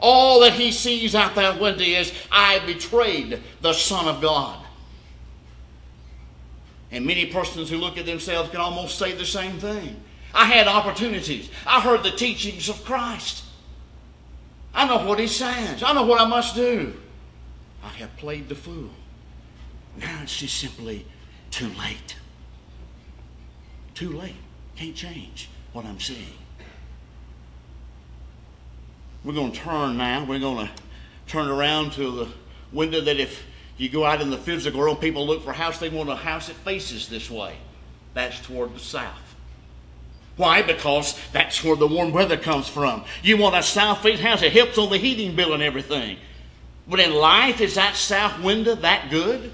All 0.00 0.41
that 0.41 0.53
he 0.53 0.71
sees 0.71 1.14
out 1.14 1.35
that 1.35 1.59
window 1.59 1.82
is, 1.82 2.12
I 2.31 2.59
betrayed 2.67 3.43
the 3.62 3.73
Son 3.73 4.06
of 4.06 4.21
God. 4.21 4.67
And 6.90 7.05
many 7.05 7.26
persons 7.26 7.69
who 7.69 7.76
look 7.76 7.99
at 7.99 8.06
themselves 8.06 8.50
can 8.50 8.61
almost 8.61 8.99
say 8.99 9.12
the 9.12 9.26
same 9.26 9.59
thing. 9.59 10.00
I 10.35 10.47
had 10.47 10.68
opportunities. 10.68 11.50
I 11.66 11.80
heard 11.80 12.02
the 12.02 12.11
teachings 12.11 12.68
of 12.68 12.85
Christ. 12.85 13.45
I 14.75 14.87
know 14.87 15.07
what 15.07 15.18
he 15.18 15.26
says. 15.26 15.83
I 15.83 15.92
know 15.92 16.04
what 16.04 16.21
I 16.21 16.26
must 16.26 16.54
do. 16.54 16.95
I 17.83 17.88
have 17.88 18.16
played 18.16 18.49
the 18.49 18.54
fool. 18.54 18.90
Now 19.97 20.21
it's 20.23 20.38
just 20.38 20.57
simply 20.57 21.07
too 21.50 21.68
late. 21.80 22.16
Too 23.95 24.12
late. 24.12 24.37
Can't 24.76 24.95
change 24.95 25.49
what 25.73 25.85
I'm 25.85 25.99
seeing. 25.99 26.38
We're 29.25 29.35
going 29.35 29.52
to 29.52 29.59
turn 29.59 29.97
now. 29.97 30.25
We're 30.25 30.38
going 30.38 30.68
to 30.68 30.73
turn 31.26 31.49
around 31.49 31.92
to 31.92 32.11
the 32.11 32.28
window 32.73 33.00
that 33.00 33.18
if 33.18 33.45
you 33.78 33.88
go 33.88 34.04
out 34.04 34.20
in 34.20 34.30
the 34.30 34.38
physical 34.38 34.80
world, 34.80 35.00
people 35.00 35.26
look 35.26 35.44
for 35.44 35.50
a 35.50 35.54
house, 35.54 35.78
they 35.78 35.88
want 35.88 36.11
a 36.11 36.16
house 36.16 36.49
that 36.49 36.56
faces 36.56 37.08
this 37.08 37.30
way. 37.30 37.56
That's 38.14 38.40
toward 38.40 38.75
the 38.75 38.80
south. 38.80 39.28
Why? 40.37 40.62
Because 40.62 41.18
that's 41.32 41.62
where 41.64 41.76
the 41.76 41.87
warm 41.87 42.12
weather 42.12 42.37
comes 42.37 42.68
from. 42.68 43.04
You 43.23 43.37
want 43.37 43.56
a 43.56 43.62
south 43.62 44.02
facing 44.02 44.25
house 44.25 44.40
that 44.40 44.52
helps 44.52 44.78
on 44.78 44.88
the 44.90 44.99
heating 44.99 45.35
bill 45.35 45.52
and 45.52 45.62
everything. 45.62 46.16
But 46.87 47.00
in 47.00 47.12
life, 47.12 47.61
is 47.61 47.75
that 47.75 47.97
south 47.97 48.40
window 48.42 48.76
that 48.76 49.11
good? 49.11 49.52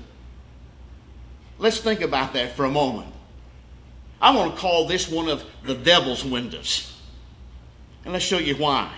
Let's 1.58 1.80
think 1.80 2.00
about 2.00 2.32
that 2.34 2.54
for 2.54 2.64
a 2.64 2.70
moment. 2.70 3.12
I 4.20 4.34
want 4.34 4.54
to 4.54 4.60
call 4.60 4.86
this 4.86 5.08
one 5.08 5.28
of 5.28 5.44
the 5.64 5.74
devil's 5.74 6.24
windows. 6.24 6.94
And 8.04 8.12
let's 8.12 8.24
show 8.24 8.38
you 8.38 8.54
why. 8.56 8.92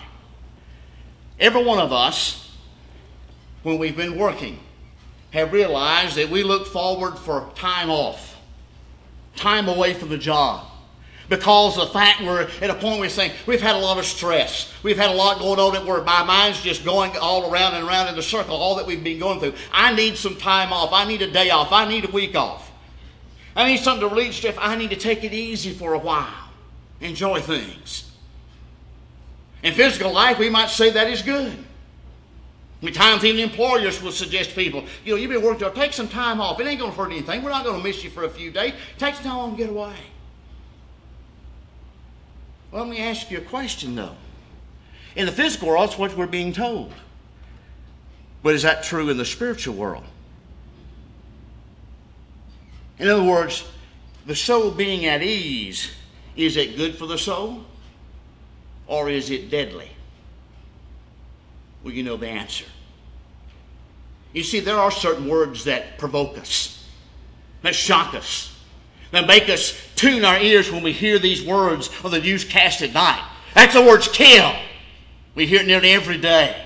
Every 1.39 1.63
one 1.63 1.79
of 1.79 1.93
us, 1.93 2.51
when 3.63 3.77
we've 3.77 3.95
been 3.95 4.17
working, 4.17 4.59
have 5.37 5.53
realized 5.53 6.15
that 6.15 6.29
we 6.29 6.43
look 6.43 6.67
forward 6.67 7.17
for 7.17 7.49
time 7.55 7.89
off, 7.89 8.35
time 9.35 9.67
away 9.67 9.93
from 9.93 10.09
the 10.09 10.17
job. 10.17 10.65
Because 11.29 11.77
of 11.77 11.87
the 11.87 11.93
fact 11.93 12.21
we're 12.21 12.43
at 12.61 12.69
a 12.69 12.73
point 12.73 12.99
we're 13.01 13.09
saying 13.09 13.33
we've 13.45 13.61
had 13.61 13.75
a 13.75 13.79
lot 13.79 13.97
of 13.97 14.05
stress. 14.05 14.73
We've 14.81 14.97
had 14.97 15.09
a 15.09 15.13
lot 15.13 15.39
going 15.39 15.59
on 15.59 15.75
at 15.75 15.85
work. 15.85 16.05
My 16.05 16.23
mind's 16.23 16.61
just 16.61 16.85
going 16.85 17.15
all 17.17 17.51
around 17.51 17.75
and 17.75 17.85
around 17.85 18.07
in 18.07 18.17
a 18.17 18.21
circle, 18.21 18.55
all 18.55 18.75
that 18.77 18.85
we've 18.85 19.03
been 19.03 19.19
going 19.19 19.39
through. 19.39 19.53
I 19.71 19.93
need 19.93 20.17
some 20.17 20.37
time 20.37 20.71
off. 20.71 20.93
I 20.93 21.05
need 21.05 21.21
a 21.21 21.29
day 21.29 21.49
off. 21.49 21.71
I 21.71 21.87
need 21.87 22.07
a 22.07 22.11
week 22.11 22.35
off. 22.35 22.71
I 23.55 23.67
need 23.69 23.77
something 23.77 24.07
to 24.07 24.15
relieve 24.15 24.33
stress. 24.33 24.55
I 24.57 24.77
need 24.77 24.91
to 24.91 24.95
take 24.95 25.23
it 25.23 25.33
easy 25.33 25.71
for 25.71 25.93
a 25.93 25.99
while. 25.99 26.49
Enjoy 27.01 27.41
things. 27.41 28.09
In 29.63 29.73
physical 29.73 30.13
life, 30.13 30.39
we 30.39 30.49
might 30.49 30.69
say 30.69 30.91
that 30.91 31.09
is 31.09 31.21
good. 31.21 31.57
Many 32.81 32.93
times 32.93 33.23
even 33.25 33.41
employers 33.41 34.01
will 34.03 34.11
suggest 34.11 34.55
people, 34.55 34.83
you 35.03 35.13
know, 35.13 35.19
you've 35.19 35.31
been 35.31 35.41
working, 35.41 35.67
take 35.73 35.93
some 35.93 36.07
time 36.07 36.39
off. 36.39 36.59
It 36.59 36.67
ain't 36.67 36.79
going 36.79 36.91
to 36.91 36.97
hurt 36.97 37.11
anything. 37.11 37.41
We're 37.41 37.49
not 37.49 37.65
going 37.65 37.77
to 37.77 37.83
miss 37.83 38.03
you 38.03 38.11
for 38.11 38.23
a 38.23 38.29
few 38.29 38.51
days. 38.51 38.73
Take 38.99 39.15
some 39.15 39.23
time 39.23 39.37
off 39.37 39.49
and 39.49 39.57
get 39.57 39.69
away. 39.69 39.95
Well, 42.71 42.83
let 42.83 42.91
me 42.91 42.99
ask 42.99 43.31
you 43.31 43.39
a 43.39 43.41
question, 43.41 43.95
though. 43.95 44.15
In 45.15 45.25
the 45.25 45.31
physical 45.31 45.69
world, 45.69 45.89
that's 45.89 45.97
what 45.97 46.15
we're 46.15 46.27
being 46.27 46.53
told. 46.53 46.93
But 48.43 48.53
is 48.53 48.61
that 48.61 48.83
true 48.83 49.09
in 49.09 49.17
the 49.17 49.25
spiritual 49.25 49.73
world? 49.73 50.03
In 52.99 53.09
other 53.09 53.23
words, 53.23 53.67
the 54.27 54.35
soul 54.35 54.69
being 54.69 55.05
at 55.05 55.23
ease, 55.23 55.91
is 56.35 56.57
it 56.57 56.77
good 56.77 56.95
for 56.95 57.07
the 57.07 57.17
soul? 57.17 57.65
Or 58.85 59.09
is 59.09 59.31
it 59.31 59.49
deadly? 59.49 59.89
Well, 61.87 61.95
you 61.95 62.03
know 62.03 62.17
the 62.17 62.27
answer. 62.27 62.65
You 64.33 64.43
see, 64.43 64.59
there 64.59 64.75
are 64.75 64.91
certain 64.91 65.25
words 65.25 65.63
that 65.63 65.97
provoke 65.97 66.37
us, 66.37 66.85
that 67.61 67.75
shock 67.75 68.13
us, 68.13 68.53
that 69.11 69.25
make 69.25 69.47
us 69.47 69.73
tune 69.95 70.25
our 70.25 70.37
ears 70.37 70.69
when 70.69 70.83
we 70.83 70.91
hear 70.91 71.17
these 71.17 71.45
words 71.45 71.89
of 72.03 72.11
the 72.11 72.19
newscast 72.19 72.81
at 72.81 72.93
night. 72.93 73.25
That's 73.53 73.73
the 73.73 73.81
words 73.81 74.09
kill. 74.09 74.53
We 75.33 75.47
hear 75.47 75.61
it 75.61 75.65
nearly 75.65 75.91
every 75.91 76.17
day. 76.17 76.61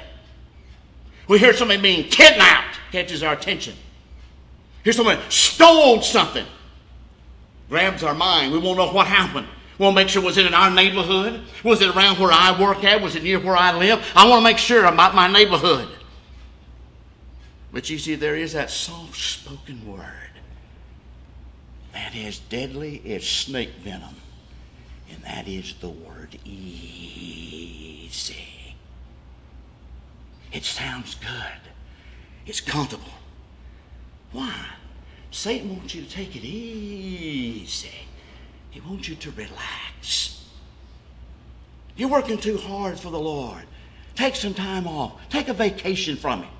We 1.27 1.37
hear 1.37 1.53
somebody 1.53 1.79
being 1.79 2.09
kidnapped, 2.09 2.79
catches 2.91 3.21
our 3.21 3.33
attention. 3.33 3.75
Hear 4.83 4.93
somebody 4.93 5.21
stole 5.29 6.01
something, 6.01 6.47
grabs 7.69 8.01
our 8.01 8.15
mind. 8.15 8.53
We 8.53 8.57
won't 8.57 8.79
know 8.79 8.91
what 8.91 9.05
happened. 9.05 9.45
We 9.81 9.85
want 9.85 9.97
to 9.97 10.03
make 10.03 10.09
sure 10.09 10.21
was 10.21 10.37
it 10.37 10.45
in 10.45 10.53
our 10.53 10.69
neighborhood? 10.69 11.41
Was 11.63 11.81
it 11.81 11.95
around 11.95 12.19
where 12.19 12.31
I 12.31 12.55
work 12.61 12.83
at? 12.83 13.01
Was 13.01 13.15
it 13.15 13.23
near 13.23 13.39
where 13.39 13.57
I 13.57 13.75
live? 13.75 13.99
I 14.15 14.29
want 14.29 14.41
to 14.41 14.43
make 14.43 14.59
sure 14.59 14.85
about 14.85 15.15
my 15.15 15.27
neighborhood. 15.27 15.89
But 17.73 17.89
you 17.89 17.97
see, 17.97 18.13
there 18.13 18.35
is 18.35 18.53
that 18.53 18.69
soft 18.69 19.19
spoken 19.19 19.91
word 19.91 20.05
that 21.93 22.15
is 22.15 22.37
deadly 22.37 23.01
as 23.11 23.27
snake 23.27 23.71
venom, 23.83 24.17
and 25.09 25.23
that 25.23 25.47
is 25.47 25.73
the 25.81 25.89
word 25.89 26.37
easy. 26.45 27.55
It 30.51 30.63
sounds 30.63 31.15
good, 31.15 31.71
it's 32.45 32.61
comfortable. 32.61 33.15
Why? 34.31 34.53
Satan 35.31 35.75
wants 35.75 35.95
you 35.95 36.03
to 36.03 36.09
take 36.09 36.35
it 36.35 36.43
easy. 36.43 37.89
He 38.71 38.79
wants 38.81 39.07
you 39.07 39.15
to 39.15 39.31
relax. 39.31 40.43
You're 41.95 42.09
working 42.09 42.37
too 42.37 42.57
hard 42.57 42.97
for 42.99 43.11
the 43.11 43.19
Lord. 43.19 43.63
Take 44.15 44.35
some 44.35 44.53
time 44.53 44.87
off. 44.87 45.13
Take 45.29 45.49
a 45.49 45.53
vacation 45.53 46.15
from 46.15 46.43
Him. 46.43 46.51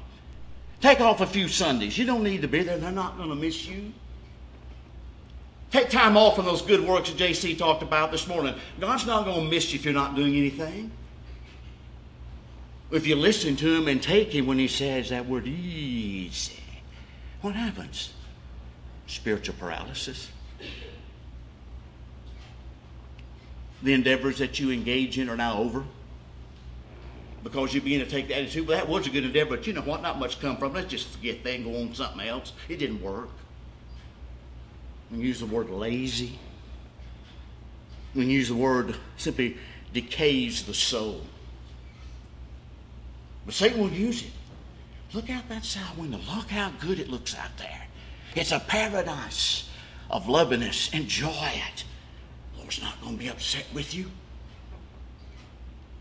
Take 0.82 1.00
off 1.00 1.22
a 1.22 1.26
few 1.26 1.48
Sundays. 1.48 1.98
You 1.98 2.06
don't 2.06 2.24
need 2.24 2.42
to 2.42 2.48
be 2.48 2.64
there. 2.64 2.78
They're 2.78 2.92
not 2.92 3.18
going 3.18 3.30
to 3.30 3.36
miss 3.36 3.66
you. 3.66 3.94
Take 5.72 5.90
time 5.90 6.18
off 6.18 6.36
from 6.36 6.46
those 6.46 6.62
good 6.62 6.86
works 6.86 7.10
that 7.10 7.18
JC 7.18 7.58
talked 7.58 7.82
about 7.82 8.12
this 8.12 8.28
morning. 8.28 8.56
God's 8.80 9.06
not 9.06 9.24
going 9.24 9.46
to 9.46 9.50
miss 9.50 9.72
you 9.72 9.80
if 9.80 9.86
you're 9.86 9.94
not 9.94 10.16
doing 10.16 10.36
anything. 10.36 10.92
If 12.92 13.08
you 13.08 13.16
listen 13.16 13.56
to 13.56 13.78
Him 13.78 13.88
and 13.88 14.04
take 14.04 14.36
Him 14.36 14.48
when 14.48 14.60
He 14.60 14.68
says 14.68 15.10
that 15.10 15.28
word 15.28 15.48
easy, 15.48 16.62
what 17.40 17.56
happens? 17.56 18.14
Spiritual 19.08 19.56
paralysis. 19.58 20.30
The 23.82 23.94
endeavors 23.94 24.38
that 24.40 24.60
you 24.60 24.72
engage 24.72 25.18
in 25.18 25.30
are 25.30 25.38
now 25.38 25.58
over 25.58 25.84
because 27.44 27.74
you 27.74 27.82
begin 27.82 28.00
to 28.00 28.06
take 28.06 28.28
the 28.28 28.38
attitude, 28.38 28.68
well, 28.68 28.78
that 28.78 28.88
was 28.88 29.08
a 29.08 29.10
good 29.10 29.26
endeavor, 29.26 29.58
but 29.58 29.66
you 29.66 29.74
know 29.74 29.82
what? 29.82 30.02
Not 30.02 30.20
much 30.20 30.40
come 30.40 30.58
from 30.58 30.72
it. 30.72 30.76
Let's 30.76 30.92
just 30.92 31.08
forget 31.10 31.44
that 31.44 31.56
and 31.56 31.66
go 31.66 31.76
on 31.80 31.90
to 31.90 31.96
something 31.96 32.28
else. 32.28 32.54
It 32.70 32.78
didn't 32.78 33.02
work. 33.02 33.30
We 35.12 35.20
use 35.20 35.40
the 35.40 35.46
word 35.46 35.70
lazy. 35.70 36.40
We 38.14 38.26
use 38.26 38.50
the 38.50 38.56
word 38.56 38.96
simply 39.18 39.58
decays 39.94 40.64
the 40.64 40.74
soul. 40.74 41.22
But 43.46 43.56
Satan 43.56 43.80
will 43.80 43.90
use 43.90 44.24
it. 44.24 44.32
Look 45.14 45.30
out 45.30 45.50
that 45.50 45.66
side 45.66 45.98
window. 45.98 46.20
Look 46.36 46.50
how 46.50 46.72
good 46.80 47.00
it 47.00 47.10
looks 47.10 47.36
out 47.36 47.58
there. 47.58 47.88
It's 48.36 48.52
a 48.52 48.60
paradise 48.60 49.68
of 50.10 50.30
loveliness. 50.30 50.94
Enjoy 50.94 51.52
it. 51.70 51.84
Not 52.80 53.02
going 53.02 53.18
to 53.18 53.20
be 53.20 53.28
upset 53.28 53.66
with 53.74 53.94
you. 53.94 54.12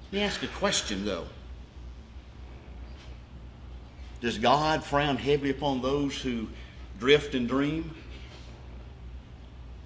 Let 0.04 0.12
me 0.12 0.20
ask 0.20 0.42
a 0.42 0.48
question, 0.48 1.04
though. 1.04 1.26
Does 4.20 4.38
God 4.38 4.84
frown 4.84 5.16
heavily 5.16 5.50
upon 5.50 5.80
those 5.80 6.20
who 6.20 6.46
drift 6.98 7.34
and 7.34 7.48
dream? 7.48 7.94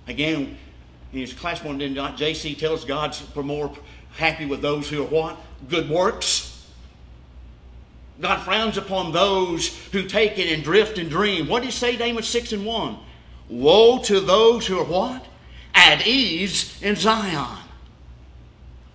Again, 0.09 0.59
in 1.13 1.21
his 1.21 1.33
class 1.33 1.63
one, 1.63 1.79
not 1.95 2.17
JC 2.17 2.59
tells 2.59 2.85
God's 2.85 3.23
more 3.37 3.73
happy 4.17 4.47
with 4.47 4.61
those 4.61 4.89
who 4.89 5.03
are 5.03 5.07
what? 5.07 5.37
Good 5.69 5.89
works. 5.89 6.51
God 8.21 8.43
frowns 8.43 8.77
upon 8.77 9.13
those 9.13 9.69
who 9.93 10.05
take 10.05 10.39
it 10.39 10.53
and 10.53 10.63
drift 10.63 10.99
and 10.99 11.09
dream. 11.09 11.49
What 11.49 11.61
did 11.61 11.67
he 11.67 11.73
say, 11.73 11.97
Amos 11.97 12.29
6 12.29 12.53
and 12.53 12.67
1? 12.67 12.99
Woe 13.49 13.99
to 14.05 14.21
those 14.21 14.67
who 14.67 14.79
are 14.79 14.85
what? 14.85 15.25
At 15.75 16.07
ease 16.07 16.81
in 16.83 16.97
Zion. 16.97 17.59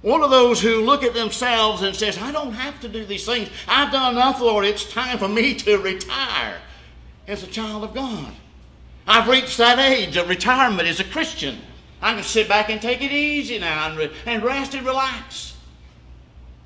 One 0.01 0.23
of 0.23 0.29
those 0.29 0.61
who 0.61 0.85
look 0.85 1.03
at 1.03 1.13
themselves 1.13 1.81
and 1.81 1.95
says, 1.95 2.17
I 2.17 2.31
don't 2.31 2.53
have 2.53 2.79
to 2.81 2.87
do 2.87 3.03
these 3.05 3.25
things. 3.25 3.49
I've 3.67 3.91
done 3.91 4.13
enough, 4.13 4.39
Lord. 4.39 4.65
It's 4.65 4.89
time 4.89 5.17
for 5.17 5.27
me 5.27 5.55
to 5.55 5.77
retire 5.77 6.61
as 7.27 7.43
a 7.43 7.47
child 7.47 7.83
of 7.83 7.93
God. 7.93 8.33
I've 9.05 9.27
reached 9.27 9.57
that 9.57 9.77
age 9.79 10.15
of 10.15 10.29
retirement 10.29 10.87
as 10.87 10.99
a 10.99 11.03
Christian. 11.03 11.57
I 12.01 12.13
can 12.13 12.23
sit 12.23 12.47
back 12.47 12.69
and 12.69 12.81
take 12.81 13.01
it 13.01 13.11
easy 13.11 13.59
now 13.59 13.91
and, 13.91 14.11
and 14.25 14.43
rest 14.43 14.73
and 14.73 14.85
relax 14.85 15.55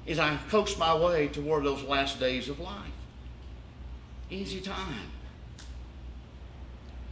as 0.07 0.19
I 0.19 0.37
coast 0.49 0.77
my 0.77 0.95
way 0.95 1.27
toward 1.27 1.63
those 1.63 1.81
last 1.83 2.19
days 2.19 2.49
of 2.49 2.59
life. 2.59 2.91
Easy 4.29 4.61
time. 4.61 5.09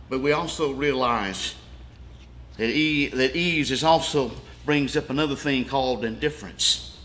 But 0.10 0.20
we 0.20 0.34
also 0.34 0.72
realize 0.74 1.56
that, 2.58 2.70
e- 2.70 3.08
that 3.08 3.36
ease 3.36 3.72
is 3.72 3.84
also 3.84 4.32
brings 4.66 4.96
up 4.96 5.10
another 5.10 5.36
thing 5.36 5.66
called 5.66 6.06
indifference. 6.06 7.00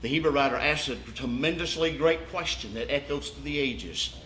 The 0.00 0.08
Hebrew 0.08 0.32
writer 0.32 0.56
asks 0.56 0.88
a 0.88 0.96
tremendously 0.96 1.96
great 1.96 2.28
question 2.30 2.74
that 2.74 2.92
echoes 2.92 3.30
through 3.30 3.44
the 3.44 3.58
ages. 3.58 4.16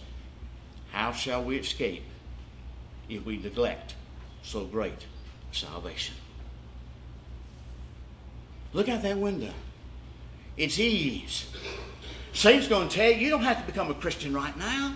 How 0.93 1.13
shall 1.13 1.45
we 1.45 1.57
escape 1.57 2.05
if 3.09 3.25
we 3.27 3.37
neglect 3.37 3.95
so 4.43 4.65
great 4.65 5.05
salvation? 5.53 6.15
Look 8.73 8.89
out 8.89 9.03
that 9.03 9.19
window. 9.19 9.53
It's 10.57 10.79
ease. 10.79 11.47
Satan's 12.33 12.69
going 12.69 12.89
to 12.89 12.95
tell 12.95 13.11
you, 13.11 13.17
you 13.17 13.31
don't 13.31 13.43
have 13.43 13.61
to 13.61 13.67
become 13.67 13.91
a 13.91 13.95
Christian 13.95 14.35
right 14.35 14.57
now. 14.57 14.95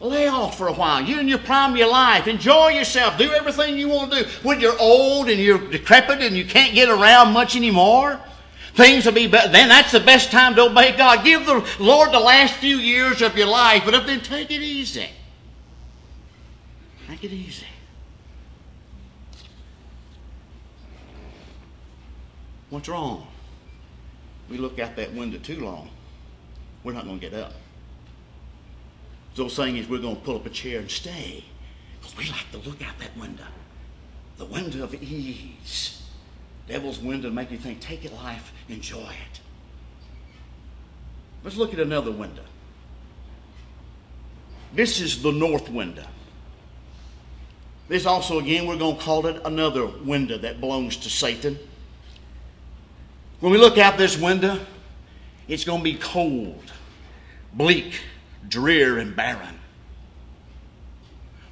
Lay 0.00 0.28
off 0.28 0.56
for 0.56 0.68
a 0.68 0.72
while. 0.72 1.02
You're 1.02 1.20
in 1.20 1.28
your 1.28 1.38
prime 1.38 1.72
of 1.72 1.76
your 1.76 1.90
life. 1.90 2.26
Enjoy 2.26 2.68
yourself. 2.68 3.18
Do 3.18 3.32
everything 3.32 3.76
you 3.76 3.90
want 3.90 4.10
to 4.12 4.24
do. 4.24 4.30
When 4.42 4.58
you're 4.58 4.78
old 4.80 5.28
and 5.28 5.38
you're 5.38 5.58
decrepit 5.58 6.22
and 6.22 6.34
you 6.34 6.46
can't 6.46 6.74
get 6.74 6.88
around 6.88 7.34
much 7.34 7.54
anymore, 7.54 8.18
things 8.72 9.04
will 9.04 9.12
be 9.12 9.26
better. 9.26 9.52
Then 9.52 9.68
that's 9.68 9.92
the 9.92 10.00
best 10.00 10.30
time 10.30 10.54
to 10.54 10.62
obey 10.62 10.96
God. 10.96 11.22
Give 11.22 11.44
the 11.44 11.62
Lord 11.78 12.12
the 12.12 12.20
last 12.20 12.54
few 12.54 12.76
years 12.76 13.20
of 13.20 13.36
your 13.36 13.48
life, 13.48 13.82
but 13.84 14.06
then 14.06 14.20
take 14.20 14.50
it 14.50 14.62
easy. 14.62 15.08
Take 17.06 17.24
it 17.24 17.32
easy. 17.32 17.66
What's 22.70 22.88
wrong? 22.88 23.26
We 24.48 24.56
look 24.56 24.78
out 24.78 24.96
that 24.96 25.12
window 25.12 25.38
too 25.38 25.60
long. 25.60 25.90
We're 26.84 26.92
not 26.94 27.04
going 27.04 27.20
to 27.20 27.30
get 27.30 27.38
up. 27.38 27.52
The 29.34 29.42
old 29.42 29.52
saying 29.52 29.76
is 29.76 29.88
we're 29.88 29.98
going 29.98 30.16
to 30.16 30.22
pull 30.22 30.36
up 30.36 30.46
a 30.46 30.50
chair 30.50 30.80
and 30.80 30.90
stay. 30.90 31.44
Because 32.00 32.16
we 32.16 32.24
like 32.26 32.50
to 32.52 32.58
look 32.68 32.82
out 32.82 32.98
that 32.98 33.16
window. 33.16 33.44
The 34.38 34.46
window 34.46 34.84
of 34.84 34.94
ease. 34.94 36.02
Devil's 36.66 36.98
window 36.98 37.28
to 37.28 37.34
make 37.34 37.50
you 37.50 37.58
think, 37.58 37.80
take 37.80 38.04
it 38.04 38.12
life, 38.14 38.52
enjoy 38.68 39.08
it. 39.08 39.40
Let's 41.42 41.56
look 41.56 41.72
at 41.72 41.80
another 41.80 42.10
window. 42.10 42.44
This 44.72 45.00
is 45.00 45.22
the 45.22 45.32
north 45.32 45.68
window. 45.68 46.06
This 47.88 48.06
also, 48.06 48.38
again, 48.38 48.66
we're 48.66 48.76
going 48.76 48.96
to 48.96 49.02
call 49.02 49.26
it 49.26 49.40
another 49.44 49.86
window 49.86 50.38
that 50.38 50.60
belongs 50.60 50.96
to 50.98 51.10
Satan. 51.10 51.58
When 53.40 53.50
we 53.50 53.58
look 53.58 53.78
out 53.78 53.98
this 53.98 54.16
window, 54.16 54.60
it's 55.48 55.64
going 55.64 55.80
to 55.80 55.84
be 55.84 55.94
cold, 55.94 56.72
bleak, 57.52 58.00
drear, 58.48 58.98
and 58.98 59.14
barren. 59.14 59.58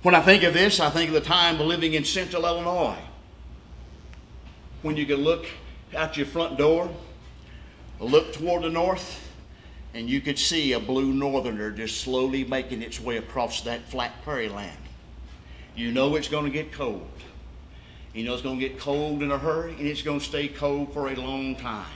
When 0.03 0.15
I 0.15 0.21
think 0.21 0.43
of 0.43 0.55
this, 0.55 0.81
I 0.81 0.91
think 0.91 1.09
of 1.09 1.15
the 1.15 1.21
time 1.21 1.61
of 1.61 1.67
living 1.67 1.95
in 1.95 2.05
central 2.05 2.47
Illinois. 2.47 2.99
When 4.83 4.97
you 4.97 5.07
could 5.07 5.19
look 5.19 5.47
out 5.97 6.17
your 6.17 6.27
front 6.27 6.57
door, 6.57 6.89
look 7.99 8.33
toward 8.33 8.63
the 8.63 8.71
north, 8.71 9.29
and 9.95 10.09
you 10.09 10.21
could 10.21 10.39
see 10.39 10.73
a 10.73 10.81
blue 10.81 11.13
northerner 11.13 11.71
just 11.71 12.01
slowly 12.01 12.45
making 12.45 12.83
its 12.83 13.01
way 13.01 13.17
across 13.17 13.63
that 13.63 13.89
flat 13.89 14.13
prairie 14.23 14.49
land. 14.49 14.79
You 15.75 15.91
know 15.91 16.15
it's 16.17 16.29
going 16.29 16.45
to 16.45 16.51
get 16.51 16.73
cold. 16.73 17.11
You 18.15 18.25
know 18.25 18.35
it's 18.35 18.43
going 18.43 18.59
to 18.59 18.69
get 18.69 18.79
cold 18.79 19.23
in 19.23 19.31
a 19.31 19.39
hurry, 19.39 19.73
and 19.73 19.87
it's 19.87 20.03
going 20.03 20.21
to 20.21 20.25
stay 20.25 20.49
cold 20.49 20.93
for 20.93 21.09
a 21.09 21.15
long 21.15 21.57
time. 21.57 21.87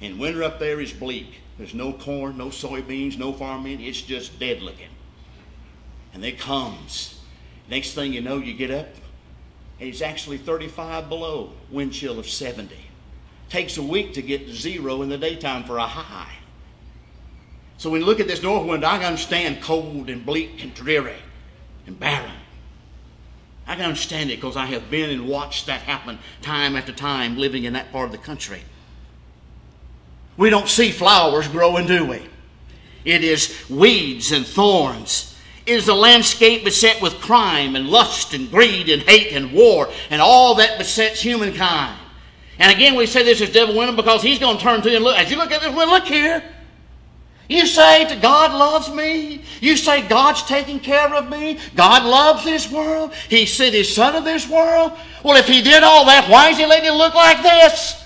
And 0.00 0.18
winter 0.18 0.42
up 0.42 0.58
there 0.58 0.80
is 0.80 0.92
bleak. 0.92 1.40
There's 1.58 1.74
no 1.74 1.92
corn, 1.92 2.38
no 2.38 2.46
soybeans, 2.46 3.18
no 3.18 3.32
farming. 3.32 3.82
It's 3.82 4.00
just 4.00 4.38
dead 4.38 4.62
looking. 4.62 4.88
And 6.14 6.24
it 6.24 6.38
comes. 6.38 7.20
Next 7.68 7.92
thing 7.92 8.12
you 8.12 8.20
know, 8.20 8.38
you 8.38 8.54
get 8.54 8.70
up, 8.70 8.88
and 9.78 9.88
it's 9.88 10.02
actually 10.02 10.38
35 10.38 11.08
below, 11.08 11.52
wind 11.70 11.92
chill 11.92 12.18
of 12.18 12.28
70. 12.28 12.74
Takes 13.48 13.76
a 13.76 13.82
week 13.82 14.14
to 14.14 14.22
get 14.22 14.46
to 14.46 14.54
zero 14.54 15.02
in 15.02 15.08
the 15.08 15.18
daytime 15.18 15.64
for 15.64 15.78
a 15.78 15.86
high. 15.86 16.32
So 17.78 17.90
when 17.90 18.00
you 18.00 18.06
look 18.06 18.20
at 18.20 18.28
this 18.28 18.42
north 18.42 18.66
wind, 18.66 18.84
I 18.84 18.98
can 18.98 19.06
understand 19.06 19.62
cold 19.62 20.10
and 20.10 20.26
bleak 20.26 20.62
and 20.62 20.74
dreary 20.74 21.16
and 21.86 21.98
barren. 21.98 22.30
I 23.66 23.76
can 23.76 23.84
understand 23.84 24.30
it 24.30 24.36
because 24.36 24.56
I 24.56 24.66
have 24.66 24.90
been 24.90 25.10
and 25.10 25.28
watched 25.28 25.66
that 25.66 25.82
happen 25.82 26.18
time 26.42 26.76
after 26.76 26.92
time 26.92 27.38
living 27.38 27.64
in 27.64 27.72
that 27.74 27.92
part 27.92 28.06
of 28.06 28.12
the 28.12 28.18
country. 28.18 28.62
We 30.36 30.50
don't 30.50 30.68
see 30.68 30.90
flowers 30.90 31.48
growing, 31.48 31.86
do 31.86 32.06
we? 32.06 32.22
It 33.04 33.24
is 33.24 33.68
weeds 33.68 34.32
and 34.32 34.46
thorns. 34.46 35.36
It 35.66 35.74
is 35.74 35.88
a 35.88 35.94
landscape 35.94 36.64
beset 36.64 37.00
with 37.00 37.20
crime 37.20 37.76
and 37.76 37.88
lust 37.88 38.34
and 38.34 38.50
greed 38.50 38.88
and 38.88 39.02
hate 39.02 39.32
and 39.32 39.52
war 39.52 39.88
and 40.10 40.20
all 40.20 40.56
that 40.56 40.78
besets 40.78 41.20
humankind. 41.20 41.98
And 42.58 42.70
again, 42.70 42.94
we 42.94 43.06
say 43.06 43.22
this 43.22 43.40
is 43.40 43.50
devil 43.50 43.76
winning 43.76 43.96
because 43.96 44.22
he's 44.22 44.38
going 44.38 44.58
to 44.58 44.62
turn 44.62 44.82
to 44.82 44.90
you 44.90 44.96
and 44.96 45.04
look. 45.04 45.18
As 45.18 45.30
you 45.30 45.36
look 45.36 45.50
at 45.50 45.62
this, 45.62 45.74
well, 45.74 45.88
look 45.88 46.04
here. 46.04 46.42
You 47.48 47.66
say 47.66 48.04
that 48.04 48.22
God 48.22 48.52
loves 48.52 48.92
me. 48.92 49.42
You 49.60 49.76
say 49.76 50.06
God's 50.06 50.44
taking 50.44 50.78
care 50.78 51.12
of 51.12 51.28
me. 51.28 51.58
God 51.74 52.04
loves 52.04 52.44
this 52.44 52.70
world. 52.70 53.12
He 53.28 53.44
sent 53.44 53.74
His 53.74 53.92
Son 53.92 54.14
of 54.14 54.24
this 54.24 54.48
world. 54.48 54.92
Well, 55.24 55.36
if 55.36 55.48
He 55.48 55.60
did 55.60 55.82
all 55.82 56.04
that, 56.04 56.28
why 56.28 56.50
is 56.50 56.58
He 56.58 56.66
letting 56.66 56.90
it 56.90 56.96
look 56.96 57.14
like 57.14 57.42
this? 57.42 57.99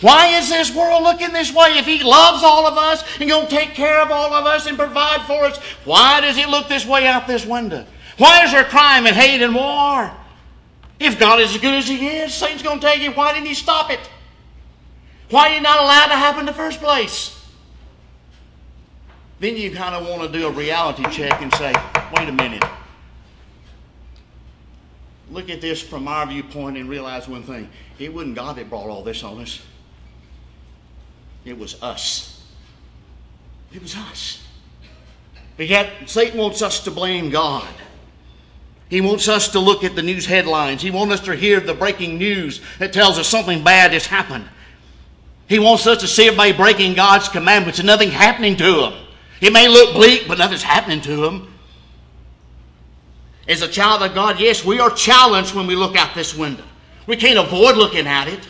Why 0.00 0.38
is 0.38 0.50
this 0.50 0.74
world 0.74 1.02
looking 1.02 1.32
this 1.32 1.52
way? 1.52 1.78
If 1.78 1.86
He 1.86 2.02
loves 2.02 2.42
all 2.42 2.66
of 2.66 2.76
us 2.76 3.02
and 3.18 3.28
going 3.28 3.46
to 3.46 3.54
take 3.54 3.70
care 3.70 4.00
of 4.00 4.10
all 4.10 4.34
of 4.34 4.44
us 4.44 4.66
and 4.66 4.76
provide 4.76 5.22
for 5.22 5.44
us, 5.44 5.58
why 5.84 6.20
does 6.20 6.36
it 6.36 6.48
look 6.48 6.68
this 6.68 6.84
way 6.84 7.06
out 7.06 7.26
this 7.26 7.46
window? 7.46 7.86
Why 8.18 8.44
is 8.44 8.52
there 8.52 8.64
crime 8.64 9.06
and 9.06 9.16
hate 9.16 9.42
and 9.42 9.54
war? 9.54 10.12
If 10.98 11.18
God 11.18 11.40
is 11.40 11.54
as 11.54 11.60
good 11.60 11.74
as 11.74 11.88
He 11.88 12.06
is, 12.06 12.34
Satan's 12.34 12.62
going 12.62 12.80
to 12.80 12.86
tell 12.86 12.98
you, 12.98 13.12
why 13.12 13.32
didn't 13.32 13.46
He 13.46 13.54
stop 13.54 13.90
it? 13.90 14.00
Why 15.30 15.50
are 15.50 15.54
you 15.54 15.60
not 15.60 15.80
allowed 15.80 16.06
to 16.06 16.16
happen 16.16 16.40
in 16.40 16.46
the 16.46 16.52
first 16.52 16.80
place? 16.80 17.32
Then 19.40 19.56
you 19.56 19.70
kind 19.70 19.94
of 19.94 20.08
want 20.08 20.30
to 20.30 20.38
do 20.38 20.46
a 20.46 20.50
reality 20.50 21.04
check 21.10 21.42
and 21.42 21.52
say, 21.54 21.74
wait 22.16 22.28
a 22.28 22.32
minute. 22.32 22.64
Look 25.30 25.50
at 25.50 25.60
this 25.60 25.82
from 25.82 26.06
our 26.06 26.26
viewpoint 26.26 26.76
and 26.76 26.88
realize 26.88 27.28
one 27.28 27.42
thing. 27.42 27.68
It 27.98 28.14
wasn't 28.14 28.36
God 28.36 28.56
that 28.56 28.70
brought 28.70 28.88
all 28.88 29.02
this 29.02 29.24
on 29.24 29.40
us. 29.40 29.60
It 31.46 31.56
was 31.56 31.80
us. 31.80 32.42
It 33.72 33.80
was 33.80 33.96
us. 33.96 34.42
But 35.56 35.68
yet, 35.68 35.90
Satan 36.06 36.38
wants 36.38 36.60
us 36.60 36.80
to 36.84 36.90
blame 36.90 37.30
God. 37.30 37.72
He 38.90 39.00
wants 39.00 39.28
us 39.28 39.48
to 39.50 39.60
look 39.60 39.84
at 39.84 39.94
the 39.94 40.02
news 40.02 40.26
headlines. 40.26 40.82
He 40.82 40.90
wants 40.90 41.14
us 41.14 41.20
to 41.20 41.34
hear 41.34 41.60
the 41.60 41.72
breaking 41.72 42.18
news 42.18 42.60
that 42.78 42.92
tells 42.92 43.18
us 43.18 43.28
something 43.28 43.64
bad 43.64 43.92
has 43.92 44.06
happened. 44.06 44.48
He 45.48 45.60
wants 45.60 45.86
us 45.86 46.00
to 46.00 46.08
see 46.08 46.26
everybody 46.26 46.52
breaking 46.52 46.94
God's 46.94 47.28
commandments 47.28 47.78
and 47.78 47.86
nothing 47.86 48.10
happening 48.10 48.56
to 48.56 48.80
them. 48.80 48.94
It 49.40 49.52
may 49.52 49.68
look 49.68 49.94
bleak, 49.94 50.26
but 50.26 50.38
nothing's 50.38 50.62
happening 50.62 51.00
to 51.02 51.16
them. 51.16 51.52
As 53.48 53.62
a 53.62 53.68
child 53.68 54.02
of 54.02 54.14
God, 54.14 54.40
yes, 54.40 54.64
we 54.64 54.80
are 54.80 54.90
challenged 54.90 55.54
when 55.54 55.68
we 55.68 55.76
look 55.76 55.96
out 55.96 56.14
this 56.14 56.36
window. 56.36 56.64
We 57.06 57.16
can't 57.16 57.38
avoid 57.38 57.76
looking 57.76 58.08
at 58.08 58.26
it 58.26 58.48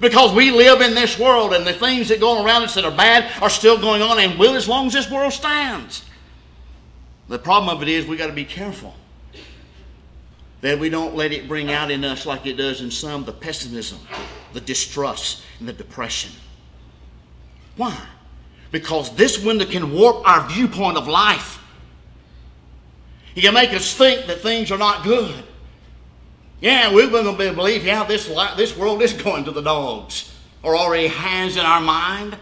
because 0.00 0.34
we 0.34 0.50
live 0.50 0.80
in 0.80 0.94
this 0.94 1.18
world 1.18 1.54
and 1.54 1.66
the 1.66 1.72
things 1.72 2.08
that 2.08 2.20
go 2.20 2.44
around 2.44 2.62
us 2.64 2.74
that 2.74 2.84
are 2.84 2.96
bad 2.96 3.30
are 3.42 3.50
still 3.50 3.78
going 3.78 4.02
on 4.02 4.18
and 4.18 4.38
will 4.38 4.54
as 4.54 4.68
long 4.68 4.86
as 4.86 4.92
this 4.92 5.10
world 5.10 5.32
stands. 5.32 6.04
The 7.28 7.38
problem 7.38 7.74
of 7.74 7.82
it 7.82 7.88
is 7.88 8.06
we 8.06 8.16
got 8.16 8.28
to 8.28 8.32
be 8.32 8.44
careful 8.44 8.94
that 10.60 10.78
we 10.78 10.88
don't 10.88 11.14
let 11.14 11.32
it 11.32 11.48
bring 11.48 11.70
out 11.70 11.90
in 11.90 12.04
us 12.04 12.26
like 12.26 12.46
it 12.46 12.54
does 12.54 12.80
in 12.80 12.90
some 12.90 13.24
the 13.24 13.32
pessimism, 13.32 13.98
the 14.52 14.60
distrust, 14.60 15.42
and 15.58 15.68
the 15.68 15.72
depression. 15.72 16.32
Why? 17.76 17.96
Because 18.70 19.14
this 19.16 19.42
window 19.42 19.64
can 19.64 19.92
warp 19.92 20.26
our 20.26 20.48
viewpoint 20.48 20.96
of 20.96 21.08
life. 21.08 21.62
It 23.34 23.42
can 23.42 23.54
make 23.54 23.70
us 23.70 23.94
think 23.94 24.26
that 24.26 24.40
things 24.40 24.72
are 24.72 24.78
not 24.78 25.04
good. 25.04 25.44
Yeah, 26.60 26.92
we're 26.92 27.10
going 27.10 27.26
to 27.26 27.52
believe, 27.54 27.84
yeah, 27.84 28.04
this, 28.04 28.26
this 28.56 28.76
world 28.76 29.02
is 29.02 29.12
going 29.12 29.44
to 29.44 29.50
the 29.50 29.60
dogs, 29.60 30.32
or 30.62 30.76
already 30.76 31.08
has 31.08 31.56
in 31.56 31.66
our 31.66 31.80
mind. 31.80 32.36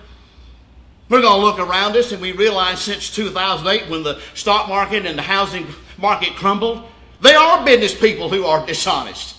We're 1.09 1.21
going 1.21 1.41
to 1.41 1.47
look 1.47 1.59
around 1.59 1.97
us 1.97 2.13
and 2.13 2.23
we 2.23 2.33
realize 2.33 2.81
since 2.81 3.11
2008, 3.11 3.91
when 3.91 4.03
the 4.03 4.21
stock 4.35 4.69
market 4.69 5.05
and 5.05 5.19
the 5.19 5.23
housing 5.23 5.67
market 5.99 6.35
crumbled, 6.35 6.83
they 7.21 7.35
are 7.35 7.65
business 7.65 7.95
people 7.99 8.29
who 8.29 8.47
are 8.47 8.65
dishonest. 8.65 9.37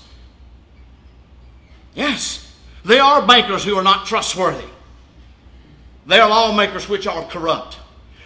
Yes, 1.95 2.53
they 2.83 2.99
are 2.99 3.25
bankers 3.25 3.63
who 3.63 3.75
are 3.77 3.83
not 3.83 4.05
trustworthy. 4.05 4.67
They 6.05 6.19
are 6.19 6.29
lawmakers 6.29 6.88
which 6.88 7.07
are 7.07 7.23
corrupt. 7.25 7.79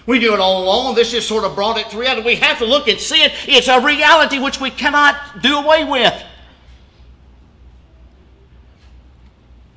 We 0.06 0.20
do 0.20 0.34
it 0.34 0.40
all 0.40 0.64
along. 0.64 0.96
This 0.96 1.12
just 1.12 1.28
sort 1.28 1.44
of 1.44 1.56
brought 1.56 1.78
it 1.78 1.90
to 1.92 1.98
reality. 1.98 2.26
We 2.26 2.36
have 2.38 2.58
to 2.58 2.66
look 2.66 2.88
and 2.88 3.00
see 3.00 3.24
it. 3.24 3.32
It's 3.48 3.68
a 3.68 3.80
reality 3.80 4.40
which 4.40 4.60
we 4.60 4.72
cannot 4.72 5.42
do 5.42 5.60
away 5.60 5.86
with. 5.86 6.24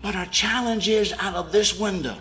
But 0.03 0.17
our 0.17 0.27
challenge 0.27 0.89
is 0.89 1.15
out 1.21 1.35
of 1.35 1.53
this 1.53 1.79
window. 1.79 2.17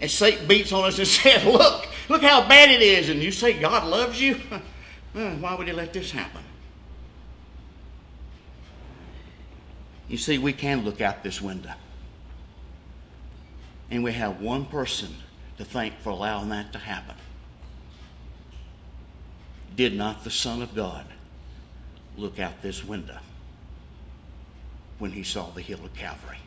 And 0.00 0.10
Satan 0.10 0.46
beats 0.46 0.72
on 0.72 0.84
us 0.84 0.98
and 0.98 1.08
says, 1.08 1.44
Look, 1.44 1.88
look 2.08 2.22
how 2.22 2.48
bad 2.48 2.70
it 2.70 2.80
is. 2.80 3.08
And 3.08 3.22
you 3.22 3.32
say, 3.32 3.58
God 3.58 3.86
loves 3.86 4.20
you? 4.20 4.40
Hmm, 5.12 5.40
why 5.40 5.54
would 5.54 5.66
he 5.66 5.72
let 5.72 5.94
this 5.94 6.10
happen? 6.10 6.42
You 10.08 10.18
see, 10.18 10.36
we 10.36 10.52
can 10.52 10.84
look 10.84 11.00
out 11.00 11.22
this 11.22 11.40
window. 11.40 11.72
And 13.90 14.04
we 14.04 14.12
have 14.12 14.42
one 14.42 14.66
person 14.66 15.16
to 15.56 15.64
thank 15.64 15.98
for 16.00 16.10
allowing 16.10 16.50
that 16.50 16.70
to 16.74 16.78
happen. 16.78 17.14
Did 19.74 19.94
not 19.94 20.22
the 20.22 20.30
Son 20.30 20.60
of 20.60 20.74
God 20.74 21.06
look 22.18 22.38
out 22.38 22.60
this 22.60 22.84
window 22.84 23.16
when 24.98 25.12
he 25.12 25.22
saw 25.22 25.50
the 25.50 25.60
hill 25.60 25.80
of 25.84 25.94
Calvary? 25.94 26.38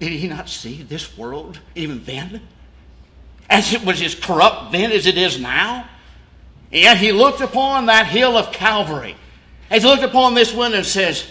Did 0.00 0.12
he 0.12 0.28
not 0.28 0.48
see 0.48 0.82
this 0.82 1.16
world 1.16 1.58
even 1.74 2.04
then? 2.04 2.42
As 3.50 3.72
it 3.72 3.84
was 3.84 4.00
as 4.02 4.14
corrupt 4.14 4.72
then 4.72 4.92
as 4.92 5.06
it 5.06 5.18
is 5.18 5.40
now? 5.40 5.88
And 6.72 6.98
he 6.98 7.12
looked 7.12 7.40
upon 7.40 7.86
that 7.86 8.06
hill 8.06 8.36
of 8.36 8.52
Calvary. 8.52 9.16
As 9.70 9.82
he 9.82 9.88
looked 9.88 10.02
upon 10.02 10.34
this 10.34 10.52
window 10.52 10.78
and 10.78 10.86
says, 10.86 11.26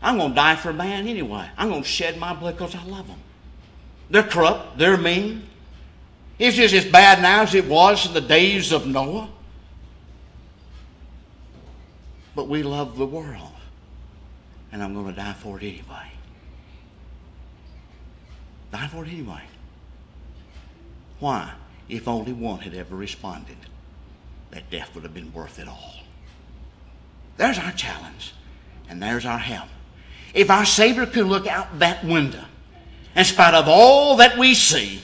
I'm 0.00 0.18
going 0.18 0.30
to 0.30 0.34
die 0.36 0.56
for 0.56 0.72
man 0.72 1.08
anyway. 1.08 1.48
I'm 1.56 1.70
going 1.70 1.82
to 1.82 1.88
shed 1.88 2.18
my 2.18 2.34
blood 2.34 2.56
because 2.56 2.74
I 2.74 2.84
love 2.84 3.06
them. 3.08 3.18
They're 4.10 4.22
corrupt. 4.22 4.78
They're 4.78 4.96
mean. 4.96 5.48
It's 6.38 6.56
just 6.56 6.74
as 6.74 6.84
bad 6.84 7.20
now 7.20 7.42
as 7.42 7.54
it 7.54 7.66
was 7.66 8.06
in 8.06 8.14
the 8.14 8.20
days 8.20 8.70
of 8.70 8.86
Noah. 8.86 9.28
But 12.38 12.46
we 12.46 12.62
love 12.62 12.96
the 12.96 13.04
world. 13.04 13.50
And 14.70 14.80
I'm 14.80 14.94
going 14.94 15.06
to 15.06 15.12
die 15.12 15.32
for 15.32 15.58
it 15.58 15.64
anyway. 15.64 16.12
Die 18.70 18.86
for 18.86 19.04
it 19.04 19.08
anyway. 19.08 19.42
Why? 21.18 21.50
If 21.88 22.06
only 22.06 22.32
one 22.32 22.60
had 22.60 22.74
ever 22.74 22.94
responded, 22.94 23.56
that 24.52 24.70
death 24.70 24.94
would 24.94 25.02
have 25.02 25.14
been 25.14 25.32
worth 25.32 25.58
it 25.58 25.66
all. 25.66 25.94
There's 27.38 27.58
our 27.58 27.72
challenge, 27.72 28.34
and 28.88 29.02
there's 29.02 29.26
our 29.26 29.38
help. 29.38 29.68
If 30.32 30.48
our 30.48 30.64
Savior 30.64 31.06
could 31.06 31.26
look 31.26 31.48
out 31.48 31.80
that 31.80 32.04
window, 32.04 32.44
in 33.16 33.24
spite 33.24 33.54
of 33.54 33.66
all 33.66 34.18
that 34.18 34.38
we 34.38 34.54
see, 34.54 35.00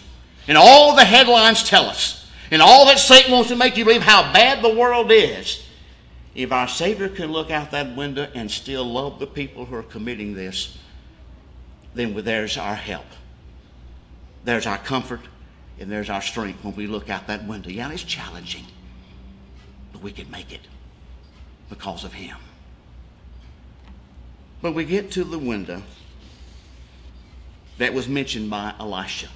and 0.47 0.57
all 0.57 0.95
the 0.95 1.05
headlines 1.05 1.65
tell 1.65 1.87
us, 1.87 2.31
and 2.53 2.63
all 2.63 2.87
that 2.87 3.01
Satan 3.01 3.33
wants 3.33 3.49
to 3.49 3.57
make 3.57 3.77
you 3.77 3.85
believe 3.85 4.03
how 4.03 4.33
bad 4.33 4.63
the 4.63 4.73
world 4.73 5.11
is, 5.11 5.64
if 6.35 6.51
our 6.51 6.67
Savior 6.67 7.09
can 7.09 7.31
look 7.31 7.51
out 7.51 7.71
that 7.71 7.95
window 7.97 8.29
and 8.35 8.51
still 8.51 8.85
love 8.85 9.19
the 9.19 9.27
people 9.27 9.65
who 9.67 9.77
are 9.77 9.83
committing 9.85 10.35
this, 10.35 10.79
then 11.95 12.15
there's 12.25 12.57
our 12.57 12.75
help. 12.75 13.07
There's 14.45 14.67
our 14.67 14.79
comfort, 14.79 15.21
and 15.79 15.91
there's 15.91 16.11
our 16.11 16.21
strength 16.21 16.65
when 16.65 16.75
we 16.75 16.87
look 16.87 17.09
out 17.09 17.29
that 17.29 17.47
window. 17.47 17.71
Yeah, 17.71 17.91
it's 17.91 18.03
challenging, 18.03 18.65
but 19.93 20.03
we 20.03 20.11
can 20.11 20.31
make 20.31 20.53
it 20.53 20.63
because 21.69 22.05
of 22.05 22.13
Him. 22.13 22.37
When 24.61 24.75
we 24.75 24.85
get 24.85 25.11
to 25.13 25.25
the 25.25 25.39
window, 25.39 25.83
that 27.79 27.95
was 27.95 28.09
mentioned 28.09 28.51
by 28.51 28.75
Elisha. 28.81 29.29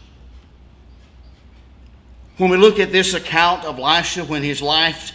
When 2.39 2.51
we 2.51 2.57
look 2.57 2.79
at 2.79 2.93
this 2.93 3.15
account 3.15 3.65
of 3.65 3.79
Elisha 3.79 4.25
when 4.25 4.43
his 4.43 4.63
life 4.63 5.13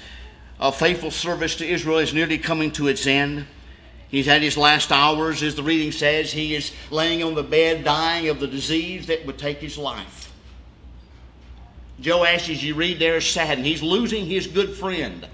of 0.59 0.75
faithful 0.75 1.11
service 1.11 1.55
to 1.57 1.67
Israel 1.67 1.97
is 1.97 2.13
nearly 2.13 2.37
coming 2.37 2.71
to 2.71 2.87
its 2.87 3.05
end, 3.07 3.45
he's 4.09 4.27
at 4.27 4.41
his 4.41 4.57
last 4.57 4.91
hours, 4.91 5.43
as 5.43 5.55
the 5.55 5.63
reading 5.63 5.91
says, 5.91 6.31
he 6.31 6.55
is 6.55 6.71
laying 6.91 7.23
on 7.23 7.35
the 7.35 7.43
bed 7.43 7.83
dying 7.83 8.29
of 8.29 8.39
the 8.39 8.47
disease 8.47 9.07
that 9.07 9.25
would 9.25 9.37
take 9.37 9.59
his 9.59 9.77
life. 9.77 10.31
Joash, 12.03 12.49
as 12.49 12.63
you 12.63 12.75
read 12.75 12.99
there, 12.99 13.17
is 13.17 13.25
saddened. 13.25 13.65
He's 13.65 13.83
losing 13.83 14.25
his 14.25 14.47
good 14.47 14.75
friend. 14.75 15.27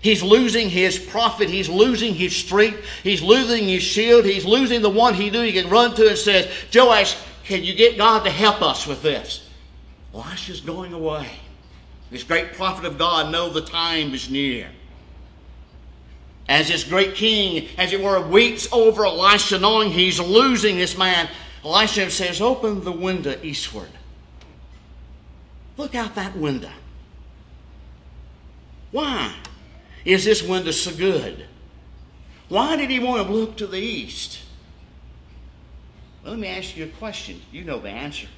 He's 0.00 0.22
losing 0.22 0.68
his 0.68 0.98
prophet. 0.98 1.48
He's 1.48 1.68
losing 1.68 2.14
his 2.14 2.36
strength. 2.36 2.86
He's 3.02 3.22
losing 3.22 3.66
his 3.66 3.82
shield. 3.82 4.26
He's 4.26 4.44
losing 4.44 4.82
the 4.82 4.90
one 4.90 5.14
he 5.14 5.30
knew 5.30 5.42
he 5.42 5.52
could 5.52 5.70
run 5.70 5.94
to 5.94 6.08
and 6.08 6.18
says, 6.18 6.46
Joash, 6.74 7.16
can 7.44 7.64
you 7.64 7.74
get 7.74 7.96
God 7.96 8.24
to 8.24 8.30
help 8.30 8.60
us 8.60 8.86
with 8.86 9.00
this? 9.02 9.48
Elisha's 10.14 10.60
going 10.60 10.92
away. 10.92 11.30
This 12.14 12.22
great 12.22 12.52
prophet 12.52 12.84
of 12.84 12.96
God 12.96 13.32
know 13.32 13.50
the 13.50 13.60
time 13.60 14.14
is 14.14 14.30
near. 14.30 14.68
As 16.48 16.68
this 16.68 16.84
great 16.84 17.16
king, 17.16 17.66
as 17.76 17.92
it 17.92 18.00
were, 18.00 18.20
weeps 18.20 18.72
over 18.72 19.04
Elisha, 19.04 19.58
knowing 19.58 19.90
he's 19.90 20.20
losing 20.20 20.76
this 20.76 20.96
man, 20.96 21.28
Elisha 21.64 22.08
says, 22.12 22.40
Open 22.40 22.84
the 22.84 22.92
window 22.92 23.36
eastward. 23.42 23.88
Look 25.76 25.96
out 25.96 26.14
that 26.14 26.36
window. 26.36 26.70
Why 28.92 29.34
is 30.04 30.24
this 30.24 30.40
window 30.40 30.70
so 30.70 30.94
good? 30.94 31.46
Why 32.48 32.76
did 32.76 32.90
he 32.90 33.00
want 33.00 33.26
to 33.26 33.32
look 33.32 33.56
to 33.56 33.66
the 33.66 33.80
east? 33.80 34.38
Well, 36.22 36.34
let 36.34 36.40
me 36.40 36.46
ask 36.46 36.76
you 36.76 36.84
a 36.84 36.86
question. 36.86 37.42
You 37.50 37.64
know 37.64 37.80
the 37.80 37.90
answer. 37.90 38.28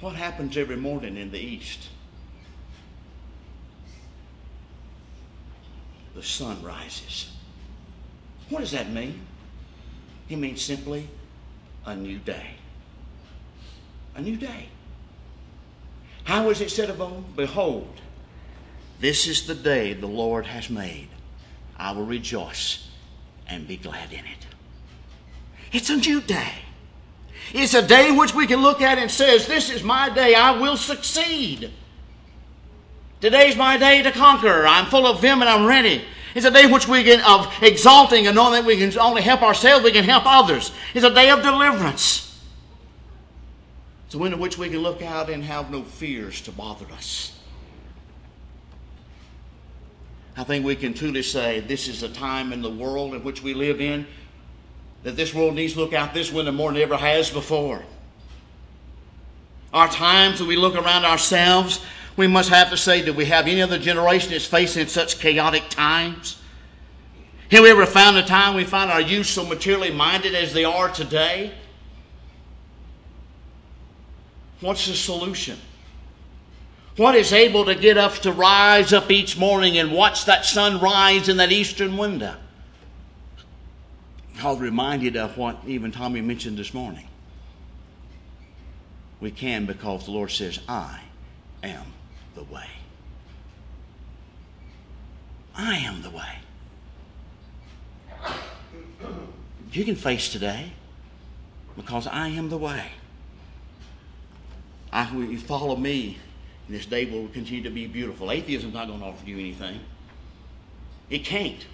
What 0.00 0.14
happens 0.14 0.56
every 0.56 0.76
morning 0.76 1.16
in 1.16 1.30
the 1.32 1.40
east? 1.40 1.88
The 6.14 6.22
sun 6.22 6.62
rises. 6.62 7.32
What 8.48 8.60
does 8.60 8.70
that 8.72 8.90
mean? 8.90 9.20
It 10.28 10.36
means 10.36 10.62
simply 10.62 11.08
a 11.84 11.96
new 11.96 12.18
day. 12.18 12.50
A 14.14 14.20
new 14.20 14.36
day. 14.36 14.68
How 16.24 16.50
is 16.50 16.60
it 16.60 16.70
said 16.70 16.90
of 16.90 17.00
old? 17.00 17.36
Behold, 17.36 18.00
this 19.00 19.26
is 19.26 19.46
the 19.46 19.54
day 19.54 19.94
the 19.94 20.06
Lord 20.06 20.46
has 20.46 20.68
made. 20.68 21.08
I 21.76 21.92
will 21.92 22.04
rejoice 22.04 22.88
and 23.46 23.66
be 23.66 23.76
glad 23.76 24.12
in 24.12 24.20
it. 24.20 24.46
It's 25.72 25.90
a 25.90 25.96
new 25.96 26.20
day. 26.20 26.52
It's 27.52 27.74
a 27.74 27.86
day 27.86 28.10
which 28.10 28.34
we 28.34 28.46
can 28.46 28.60
look 28.60 28.82
at 28.82 28.98
and 28.98 29.10
says, 29.10 29.46
This 29.46 29.70
is 29.70 29.82
my 29.82 30.10
day. 30.10 30.34
I 30.34 30.58
will 30.58 30.76
succeed. 30.76 31.70
Today's 33.20 33.56
my 33.56 33.76
day 33.76 34.02
to 34.02 34.12
conquer. 34.12 34.66
I'm 34.66 34.86
full 34.86 35.06
of 35.06 35.20
vim 35.20 35.40
and 35.40 35.48
I'm 35.48 35.66
ready. 35.66 36.04
It's 36.34 36.46
a 36.46 36.50
day 36.50 36.66
which 36.66 36.86
we 36.86 37.02
can 37.02 37.20
of 37.20 37.52
exalting 37.62 38.26
and 38.26 38.36
knowing 38.36 38.52
that 38.52 38.64
we 38.64 38.76
can 38.76 38.96
only 38.98 39.22
help 39.22 39.42
ourselves, 39.42 39.84
we 39.84 39.92
can 39.92 40.04
help 40.04 40.24
others. 40.26 40.70
It's 40.94 41.04
a 41.04 41.12
day 41.12 41.30
of 41.30 41.42
deliverance. 41.42 42.24
It's 44.06 44.14
a 44.14 44.18
window 44.18 44.36
in 44.36 44.42
which 44.42 44.56
we 44.56 44.68
can 44.68 44.78
look 44.78 45.02
out 45.02 45.28
and 45.30 45.42
have 45.42 45.70
no 45.70 45.82
fears 45.82 46.40
to 46.42 46.52
bother 46.52 46.86
us. 46.92 47.38
I 50.36 50.44
think 50.44 50.64
we 50.64 50.76
can 50.76 50.94
truly 50.94 51.22
say 51.22 51.60
this 51.60 51.88
is 51.88 52.04
a 52.04 52.08
time 52.08 52.52
in 52.52 52.62
the 52.62 52.70
world 52.70 53.14
in 53.14 53.24
which 53.24 53.42
we 53.42 53.54
live 53.54 53.80
in 53.80 54.06
that 55.02 55.16
this 55.16 55.32
world 55.32 55.54
needs 55.54 55.74
to 55.74 55.80
look 55.80 55.92
out 55.92 56.14
this 56.14 56.32
window 56.32 56.52
more 56.52 56.72
than 56.72 56.82
ever 56.82 56.96
has 56.96 57.30
before. 57.30 57.82
Our 59.72 59.88
times 59.88 60.38
that 60.38 60.46
we 60.46 60.56
look 60.56 60.74
around 60.74 61.04
ourselves, 61.04 61.80
we 62.16 62.26
must 62.26 62.48
have 62.48 62.70
to 62.70 62.76
say, 62.76 63.04
do 63.04 63.12
we 63.12 63.26
have 63.26 63.46
any 63.46 63.62
other 63.62 63.78
generation 63.78 64.30
that's 64.30 64.46
facing 64.46 64.86
such 64.86 65.20
chaotic 65.20 65.68
times? 65.68 66.40
Have 67.50 67.62
we 67.62 67.70
ever 67.70 67.86
found 67.86 68.16
a 68.16 68.22
time 68.22 68.54
we 68.54 68.64
find 68.64 68.90
our 68.90 69.00
youth 69.00 69.26
so 69.26 69.44
materially 69.44 69.90
minded 69.90 70.34
as 70.34 70.52
they 70.52 70.64
are 70.64 70.88
today? 70.88 71.52
What's 74.60 74.86
the 74.86 74.94
solution? 74.94 75.58
What 76.96 77.14
is 77.14 77.32
able 77.32 77.64
to 77.66 77.76
get 77.76 77.96
us 77.96 78.18
to 78.20 78.32
rise 78.32 78.92
up 78.92 79.10
each 79.10 79.38
morning 79.38 79.78
and 79.78 79.92
watch 79.92 80.24
that 80.24 80.44
sun 80.44 80.80
rise 80.80 81.28
in 81.28 81.36
that 81.36 81.52
eastern 81.52 81.96
window? 81.96 82.34
Was 84.42 84.60
reminded 84.60 85.16
of 85.16 85.36
what 85.36 85.58
even 85.66 85.90
Tommy 85.90 86.20
mentioned 86.20 86.58
this 86.58 86.72
morning. 86.72 87.06
We 89.20 89.32
can 89.32 89.66
because 89.66 90.04
the 90.04 90.12
Lord 90.12 90.30
says, 90.30 90.60
I 90.68 91.00
am 91.62 91.86
the 92.36 92.44
way. 92.44 92.68
I 95.56 95.78
am 95.78 96.02
the 96.02 96.10
way. 96.10 96.38
You 99.72 99.84
can 99.84 99.96
face 99.96 100.30
today 100.30 100.72
because 101.76 102.06
I 102.06 102.28
am 102.28 102.48
the 102.48 102.58
way. 102.58 102.84
I, 104.92 105.10
you 105.14 105.38
follow 105.38 105.74
me, 105.74 106.16
and 106.66 106.76
this 106.76 106.86
day 106.86 107.04
will 107.06 107.28
continue 107.28 107.64
to 107.64 107.70
be 107.70 107.86
beautiful. 107.86 108.30
Atheism's 108.30 108.72
not 108.72 108.86
going 108.86 109.00
to 109.00 109.06
offer 109.06 109.26
you 109.26 109.38
anything. 109.38 109.80
It 111.10 111.24
can't. 111.24 111.66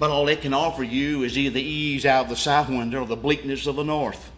But 0.00 0.10
all 0.10 0.28
it 0.28 0.40
can 0.40 0.54
offer 0.54 0.82
you 0.82 1.24
is 1.24 1.36
either 1.36 1.52
the 1.52 1.62
ease 1.62 2.06
out 2.06 2.24
of 2.24 2.30
the 2.30 2.36
south 2.36 2.70
wind 2.70 2.94
or 2.94 3.04
the 3.04 3.16
bleakness 3.16 3.66
of 3.66 3.76
the 3.76 3.84
north. 3.84 4.32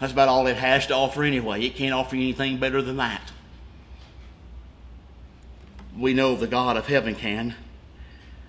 That's 0.00 0.12
about 0.12 0.28
all 0.28 0.48
it 0.48 0.56
has 0.56 0.88
to 0.88 0.96
offer 0.96 1.22
anyway. 1.22 1.64
It 1.64 1.76
can't 1.76 1.94
offer 1.94 2.16
you 2.16 2.22
anything 2.22 2.58
better 2.58 2.82
than 2.82 2.96
that. 2.96 3.22
We 5.96 6.12
know 6.12 6.34
the 6.34 6.48
God 6.48 6.76
of 6.76 6.88
heaven 6.88 7.14
can. 7.14 7.54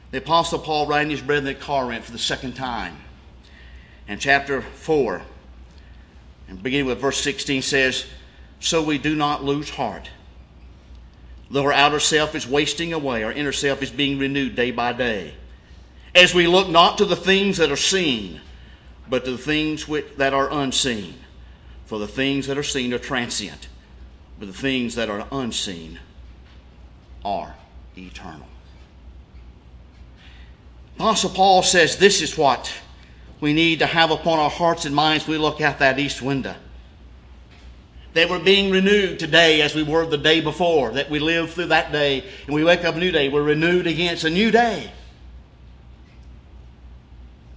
The 0.09 0.17
Apostle 0.17 0.57
Paul, 0.57 0.87
writing 0.87 1.11
his 1.11 1.21
brethren 1.21 1.55
at 1.55 1.61
Corinth 1.61 2.05
for 2.05 2.11
the 2.11 2.17
second 2.17 2.53
time, 2.53 2.97
in 4.07 4.17
chapter 4.17 4.61
4, 4.61 5.21
and 6.47 6.63
beginning 6.63 6.87
with 6.87 6.99
verse 6.99 7.21
16, 7.21 7.61
says, 7.61 8.07
So 8.59 8.81
we 8.81 8.97
do 8.97 9.15
not 9.15 9.43
lose 9.43 9.69
heart. 9.69 10.09
Though 11.51 11.65
our 11.65 11.73
outer 11.73 11.99
self 11.99 12.33
is 12.33 12.47
wasting 12.47 12.93
away, 12.93 13.21
our 13.21 13.31
inner 13.31 13.51
self 13.51 13.83
is 13.83 13.91
being 13.91 14.17
renewed 14.17 14.55
day 14.55 14.71
by 14.71 14.93
day 14.93 15.35
as 16.13 16.33
we 16.33 16.47
look 16.47 16.69
not 16.69 16.97
to 16.97 17.05
the 17.05 17.15
things 17.15 17.57
that 17.57 17.71
are 17.71 17.77
seen, 17.77 18.41
but 19.09 19.25
to 19.25 19.31
the 19.31 19.37
things 19.37 19.87
which, 19.87 20.05
that 20.17 20.33
are 20.33 20.51
unseen. 20.51 21.15
For 21.85 21.99
the 21.99 22.07
things 22.07 22.47
that 22.47 22.57
are 22.57 22.63
seen 22.63 22.93
are 22.93 22.99
transient, 22.99 23.67
but 24.39 24.47
the 24.47 24.53
things 24.53 24.95
that 24.95 25.09
are 25.09 25.27
unseen 25.29 25.99
are 27.25 27.53
eternal. 27.97 28.47
Apostle 30.95 31.31
Paul 31.31 31.63
says 31.63 31.97
this 31.97 32.21
is 32.21 32.37
what 32.37 32.73
we 33.41 33.53
need 33.53 33.79
to 33.79 33.87
have 33.87 34.11
upon 34.11 34.39
our 34.39 34.49
hearts 34.49 34.85
and 34.85 34.95
minds 34.95 35.27
we 35.27 35.37
look 35.37 35.59
out 35.59 35.79
that 35.79 35.99
east 35.99 36.21
window. 36.21 36.55
That 38.13 38.29
we're 38.29 38.39
being 38.39 38.71
renewed 38.71 39.19
today 39.19 39.61
as 39.61 39.73
we 39.73 39.83
were 39.83 40.05
the 40.05 40.17
day 40.17 40.41
before, 40.41 40.91
that 40.91 41.09
we 41.09 41.19
live 41.19 41.51
through 41.51 41.67
that 41.67 41.91
day 41.91 42.23
and 42.45 42.55
we 42.55 42.63
wake 42.63 42.85
up 42.85 42.95
a 42.95 42.99
new 42.99 43.11
day. 43.11 43.29
We're 43.29 43.43
renewed 43.43 43.87
against 43.87 44.23
a 44.23 44.29
new 44.29 44.51
day. 44.51 44.91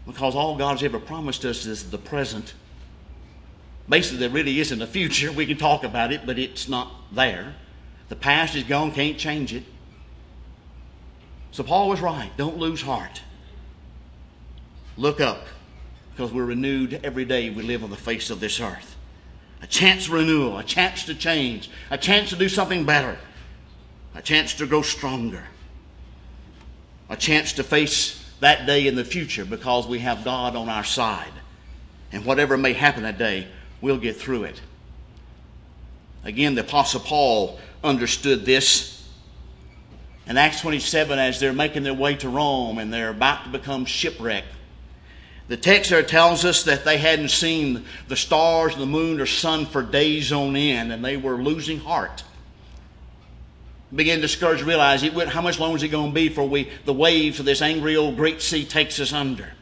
Because 0.07 0.35
all 0.35 0.57
God's 0.57 0.83
ever 0.83 1.01
promised 1.01 1.45
us 1.45 1.67
is 1.67 1.91
the 1.91 1.99
present. 1.99 2.55
Basically, 3.89 4.19
there 4.19 4.31
really 4.31 4.61
isn't 4.61 4.81
a 4.81 4.87
future. 4.87 5.33
We 5.37 5.47
can 5.47 5.57
talk 5.57 5.85
about 5.85 6.13
it, 6.13 6.27
but 6.27 6.39
it's 6.39 6.69
not 6.69 6.91
there. 7.13 7.55
The 8.09 8.17
past 8.17 8.55
is 8.55 8.65
gone, 8.65 8.93
can't 8.93 9.19
change 9.19 9.55
it. 9.55 9.65
So 11.53 11.63
Paul 11.63 11.89
was 11.89 12.01
right. 12.01 12.31
Don't 12.37 12.59
lose 12.59 12.83
heart. 12.83 13.23
Look 14.97 15.21
up, 15.21 15.47
because 16.13 16.33
we're 16.33 16.45
renewed 16.45 17.01
every 17.03 17.25
day 17.25 17.51
we 17.51 17.63
live 17.63 17.83
on 17.83 17.91
the 17.91 17.97
face 17.97 18.31
of 18.31 18.41
this 18.41 18.61
earth. 18.61 18.97
A 19.63 19.67
chance 19.67 20.09
renewal, 20.09 20.59
a 20.59 20.65
chance 20.65 21.05
to 21.07 21.15
change, 21.15 21.71
a 21.91 21.99
chance 21.99 22.31
to 22.31 22.37
do 22.37 22.49
something 22.49 22.85
better, 22.85 23.19
a 24.15 24.23
chance 24.23 24.55
to 24.55 24.67
grow 24.67 24.83
stronger, 24.83 25.43
a 27.09 27.17
chance 27.17 27.53
to 27.55 27.65
face 27.65 28.24
that 28.45 28.67
day 28.67 28.87
in 28.87 28.95
the 28.95 29.05
future 29.05 29.45
because 29.45 29.87
we 29.87 30.01
have 30.01 30.23
God 30.23 30.55
on 30.55 30.69
our 30.69 30.85
side. 30.85 31.33
And 32.13 32.25
whatever 32.25 32.57
may 32.57 32.75
happen 32.75 33.03
that 33.05 33.17
day, 33.17 33.49
we'll 33.81 33.99
get 33.99 34.17
through 34.17 34.45
it. 34.45 34.61
Again, 36.25 36.55
the 36.55 36.61
Apostle 36.61 37.01
Paul 37.01 37.59
understood 37.83 38.45
this. 38.45 39.09
In 40.27 40.37
Acts 40.37 40.61
27, 40.61 41.19
as 41.19 41.41
they're 41.41 41.53
making 41.53 41.85
their 41.85 41.95
way 41.95 42.17
to 42.17 42.29
Rome 42.29 42.79
and 42.79 42.93
they're 42.93 43.11
about 43.11 43.45
to 43.45 43.51
become 43.51 43.87
shipwrecked, 43.87 44.49
the 45.49 45.57
text 45.57 45.91
there 45.91 46.03
tells 46.03 46.45
us 46.45 46.65
that 46.65 46.85
they 46.85 46.99
hadn't 46.99 47.29
seen 47.31 47.85
the 48.09 48.17
stars, 48.17 48.77
the 48.77 48.87
moon, 48.87 49.21
or 49.21 49.27
sun 49.27 49.67
for 49.67 49.83
days 49.83 50.33
on 50.33 50.55
end, 50.55 50.93
and 50.93 51.05
they 51.05 51.17
were 51.17 51.43
losing 51.43 51.81
heart 51.81 52.25
begin 53.95 54.17
to 54.17 54.23
discourage, 54.23 54.63
realize 54.63 55.03
it, 55.03 55.13
how 55.29 55.41
much 55.41 55.61
longer 55.61 55.77
is 55.77 55.83
it 55.83 55.89
going 55.89 56.11
to 56.11 56.15
be 56.15 56.29
before 56.29 56.49
we, 56.49 56.71
the 56.85 56.93
waves 56.93 57.39
of 57.39 57.47
this 57.47 57.63
angry 57.63 57.97
old 57.97 58.17
great 58.17 58.43
sea 58.43 58.65
takes 58.65 58.99
us 59.01 59.13
under? 59.13 59.53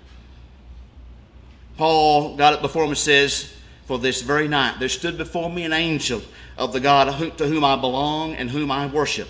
Paul 1.76 2.36
got 2.36 2.54
it 2.54 2.62
before 2.62 2.84
him 2.84 2.90
and 2.90 2.98
says, 2.98 3.52
For 3.86 3.98
this 3.98 4.22
very 4.22 4.48
night 4.48 4.78
there 4.78 4.88
stood 4.88 5.18
before 5.18 5.50
me 5.50 5.64
an 5.64 5.72
angel 5.72 6.22
of 6.56 6.72
the 6.72 6.80
God 6.80 7.36
to 7.38 7.46
whom 7.46 7.64
I 7.64 7.76
belong 7.76 8.34
and 8.34 8.50
whom 8.50 8.70
I 8.70 8.86
worship. 8.86 9.28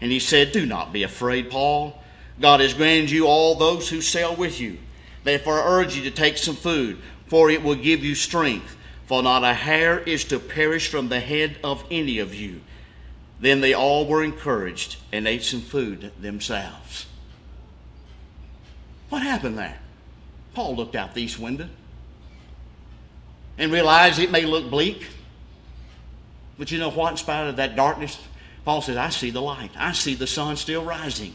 And 0.00 0.12
he 0.12 0.20
said, 0.20 0.52
Do 0.52 0.64
not 0.66 0.92
be 0.92 1.02
afraid, 1.02 1.50
Paul. 1.50 2.00
God 2.40 2.60
has 2.60 2.74
granted 2.74 3.10
you 3.10 3.26
all 3.26 3.54
those 3.54 3.88
who 3.88 4.00
sail 4.00 4.34
with 4.36 4.60
you. 4.60 4.78
Therefore, 5.24 5.60
I 5.60 5.66
urge 5.66 5.96
you 5.96 6.04
to 6.04 6.10
take 6.10 6.38
some 6.38 6.54
food, 6.54 6.98
for 7.26 7.50
it 7.50 7.62
will 7.62 7.74
give 7.74 8.04
you 8.04 8.14
strength. 8.14 8.76
For 9.06 9.22
not 9.22 9.42
a 9.42 9.54
hair 9.54 9.98
is 9.98 10.24
to 10.26 10.38
perish 10.38 10.88
from 10.88 11.08
the 11.08 11.20
head 11.20 11.56
of 11.64 11.84
any 11.90 12.18
of 12.18 12.34
you. 12.34 12.60
Then 13.40 13.60
they 13.60 13.74
all 13.74 14.06
were 14.06 14.24
encouraged 14.24 14.96
and 15.12 15.28
ate 15.28 15.44
some 15.44 15.60
food 15.60 16.12
themselves. 16.20 17.06
What 19.08 19.22
happened 19.22 19.56
there? 19.56 19.78
Paul 20.54 20.76
looked 20.76 20.96
out 20.96 21.14
the 21.14 21.22
east 21.22 21.38
window 21.38 21.68
and 23.56 23.72
realized 23.72 24.18
it 24.18 24.30
may 24.30 24.44
look 24.44 24.70
bleak. 24.70 25.06
But 26.58 26.70
you 26.70 26.78
know 26.78 26.90
what? 26.90 27.12
In 27.12 27.16
spite 27.16 27.48
of 27.48 27.56
that 27.56 27.76
darkness, 27.76 28.18
Paul 28.64 28.82
says, 28.82 28.96
I 28.96 29.10
see 29.10 29.30
the 29.30 29.40
light. 29.40 29.70
I 29.76 29.92
see 29.92 30.14
the 30.14 30.26
sun 30.26 30.56
still 30.56 30.84
rising. 30.84 31.34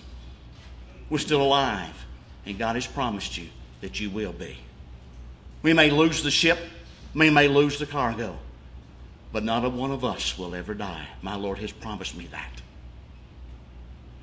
We're 1.10 1.20
still 1.20 1.42
alive. 1.42 2.06
And 2.46 2.60
God 2.60 2.76
has 2.76 2.86
promised 2.86 3.38
you 3.38 3.48
that 3.82 4.00
you 4.00 4.10
will 4.10 4.34
be. 4.34 4.58
We 5.62 5.74
may 5.74 5.90
lose 5.90 6.22
the 6.24 6.32
ship, 6.32 6.60
we 7.16 7.30
may 7.30 7.48
lose 7.48 7.80
the 7.80 7.86
cargo, 7.86 8.38
but 9.34 9.44
not 9.44 9.66
a 9.66 9.70
one 9.70 9.92
of 9.92 10.06
us 10.06 10.38
will 10.38 10.54
ever 10.54 10.76
die. 10.76 11.08
My 11.24 11.36
Lord 11.36 11.58
has 11.58 11.72
promised 11.72 12.16
me 12.16 12.28
that. 12.28 12.62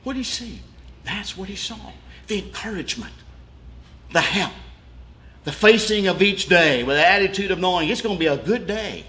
What 0.04 0.14
did 0.14 0.20
he 0.20 0.24
see? 0.24 0.60
That's 1.04 1.36
what 1.36 1.48
he 1.48 1.56
saw. 1.56 1.76
The 2.28 2.38
encouragement, 2.38 3.12
the 4.12 4.20
help, 4.20 4.52
the 5.42 5.52
facing 5.52 6.06
of 6.06 6.22
each 6.22 6.46
day 6.46 6.84
with 6.84 6.96
the 6.96 7.06
attitude 7.06 7.50
of 7.50 7.58
knowing 7.58 7.88
it's 7.88 8.00
going 8.00 8.14
to 8.14 8.20
be 8.20 8.28
a 8.28 8.36
good 8.36 8.68
day. 8.68 9.04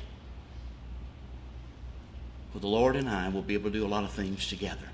Well, 2.51 2.61
the 2.61 2.67
Lord 2.67 2.95
and 2.95 3.07
I 3.07 3.29
will 3.29 3.43
be 3.43 3.53
able 3.53 3.69
to 3.69 3.77
do 3.77 3.85
a 3.85 3.87
lot 3.87 4.03
of 4.03 4.11
things 4.11 4.47
together 4.47 4.89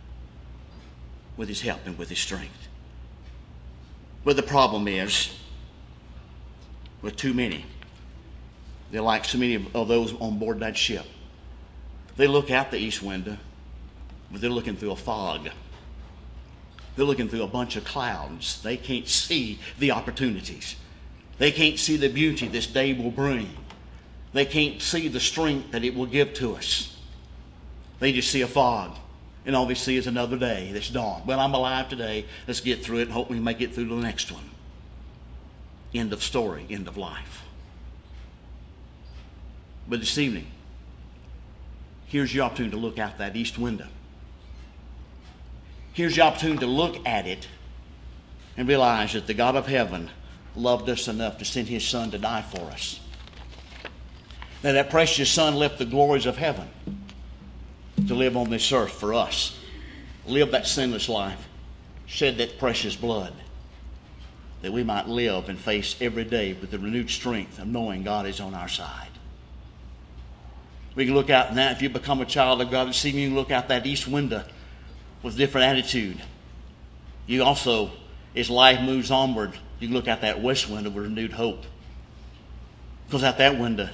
with 1.37 1.47
His 1.47 1.61
help 1.61 1.85
and 1.85 1.97
with 1.97 2.09
His 2.09 2.19
strength. 2.19 2.67
But 4.25 4.35
the 4.35 4.43
problem 4.43 4.89
is, 4.89 5.33
with 7.01 7.15
too 7.15 7.33
many, 7.33 7.65
they're 8.91 9.01
like 9.01 9.25
so 9.25 9.37
many 9.37 9.55
of 9.55 9.87
those 9.87 10.13
on 10.19 10.39
board 10.39 10.59
that 10.61 10.77
ship. 10.77 11.05
They 12.15 12.27
look 12.27 12.49
out 12.49 12.71
the 12.71 12.77
east 12.77 13.03
window, 13.03 13.37
but 14.31 14.41
they're 14.41 14.49
looking 14.49 14.75
through 14.75 14.91
a 14.91 14.95
fog. 14.95 15.49
They're 16.95 17.05
looking 17.05 17.29
through 17.29 17.43
a 17.43 17.47
bunch 17.47 17.75
of 17.75 17.85
clouds. 17.85 18.61
They 18.63 18.75
can't 18.75 19.07
see 19.07 19.59
the 19.77 19.91
opportunities. 19.91 20.75
They 21.37 21.51
can't 21.51 21.77
see 21.77 21.95
the 21.97 22.09
beauty 22.09 22.47
this 22.47 22.65
day 22.65 22.93
will 22.93 23.11
bring. 23.11 23.49
They 24.33 24.45
can't 24.45 24.81
see 24.81 25.07
the 25.07 25.19
strength 25.19 25.71
that 25.71 25.83
it 25.83 25.93
will 25.93 26.07
give 26.07 26.33
to 26.35 26.55
us. 26.55 26.97
They 27.99 28.11
just 28.11 28.31
see 28.31 28.41
a 28.41 28.47
fog. 28.47 28.97
And 29.45 29.55
all 29.55 29.65
they 29.65 29.75
see 29.75 29.95
is 29.95 30.07
another 30.07 30.37
day 30.37 30.71
that's 30.73 30.89
dawned. 30.89 31.25
Well, 31.27 31.39
I'm 31.39 31.53
alive 31.53 31.87
today. 31.87 32.25
Let's 32.47 32.59
get 32.59 32.83
through 32.83 32.97
it 32.97 33.03
and 33.03 33.11
hope 33.11 33.29
we 33.29 33.39
make 33.39 33.61
it 33.61 33.73
through 33.73 33.87
to 33.89 33.95
the 33.95 34.01
next 34.01 34.31
one. 34.31 34.49
End 35.93 36.11
of 36.11 36.21
story, 36.23 36.65
end 36.69 36.87
of 36.87 36.97
life. 36.97 37.43
But 39.89 40.01
this 40.01 40.17
evening, 40.17 40.47
here's 42.07 42.33
your 42.33 42.45
opportunity 42.45 42.75
to 42.75 42.81
look 42.81 42.99
out 42.99 43.17
that 43.19 43.35
east 43.35 43.57
window. 43.57 43.87
Here's 45.93 46.17
your 46.17 46.25
opportunity 46.27 46.59
to 46.59 46.67
look 46.67 47.07
at 47.07 47.25
it 47.25 47.47
and 48.57 48.67
realize 48.67 49.13
that 49.13 49.27
the 49.27 49.33
God 49.33 49.55
of 49.55 49.67
heaven 49.67 50.09
loved 50.55 50.89
us 50.89 51.07
enough 51.07 51.37
to 51.37 51.45
send 51.45 51.67
his 51.67 51.87
son 51.87 52.11
to 52.11 52.17
die 52.17 52.41
for 52.41 52.61
us. 52.71 52.99
That 54.61 54.73
that 54.73 54.89
precious 54.89 55.29
son 55.29 55.55
left 55.55 55.77
the 55.77 55.85
glories 55.85 56.25
of 56.25 56.37
heaven 56.37 56.67
to 58.07 58.15
live 58.15 58.35
on 58.35 58.49
this 58.49 58.71
earth 58.71 58.91
for 58.91 59.13
us, 59.13 59.57
live 60.25 60.51
that 60.51 60.67
sinless 60.67 61.07
life, 61.07 61.47
shed 62.05 62.37
that 62.37 62.59
precious 62.59 62.95
blood, 62.95 63.33
that 64.61 64.73
we 64.73 64.83
might 64.83 65.07
live 65.07 65.49
and 65.49 65.57
face 65.57 65.95
every 66.01 66.23
day 66.23 66.53
with 66.53 66.71
the 66.71 66.79
renewed 66.79 67.09
strength 67.09 67.59
of 67.59 67.67
knowing 67.67 68.03
God 68.03 68.25
is 68.25 68.39
on 68.39 68.53
our 68.53 68.67
side. 68.67 69.16
We 70.97 71.05
can 71.05 71.13
look 71.13 71.29
out 71.29 71.53
now, 71.53 71.69
if 71.69 71.83
you 71.83 71.89
become 71.89 72.21
a 72.21 72.25
child 72.25 72.59
of 72.59 72.71
God 72.71 72.89
this 72.89 73.05
evening, 73.05 73.25
you 73.25 73.29
can 73.29 73.37
look 73.37 73.51
out 73.51 73.67
that 73.67 73.85
east 73.85 74.07
window 74.07 74.43
with 75.21 75.35
a 75.35 75.37
different 75.37 75.67
attitude. 75.67 76.19
You 77.27 77.43
also, 77.43 77.91
as 78.35 78.49
life 78.49 78.81
moves 78.81 79.11
onward, 79.11 79.53
you 79.79 79.89
can 79.89 79.95
look 79.95 80.07
out 80.07 80.21
that 80.21 80.41
west 80.41 80.67
window 80.67 80.89
with 80.89 81.03
renewed 81.03 81.33
hope. 81.33 81.65
Because 83.05 83.23
out 83.23 83.37
that 83.37 83.59
window, 83.59 83.89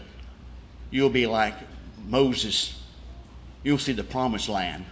you'll 0.91 1.09
be 1.09 1.27
like 1.27 1.55
Moses. 2.07 2.81
You'll 3.63 3.79
see 3.79 3.91
the 3.91 4.05
promised 4.05 4.47
land, 4.47 4.85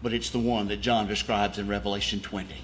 but 0.00 0.12
it's 0.12 0.30
the 0.30 0.38
one 0.38 0.68
that 0.68 0.80
John 0.80 1.08
describes 1.08 1.58
in 1.58 1.66
Revelation 1.66 2.20
20. 2.20 2.54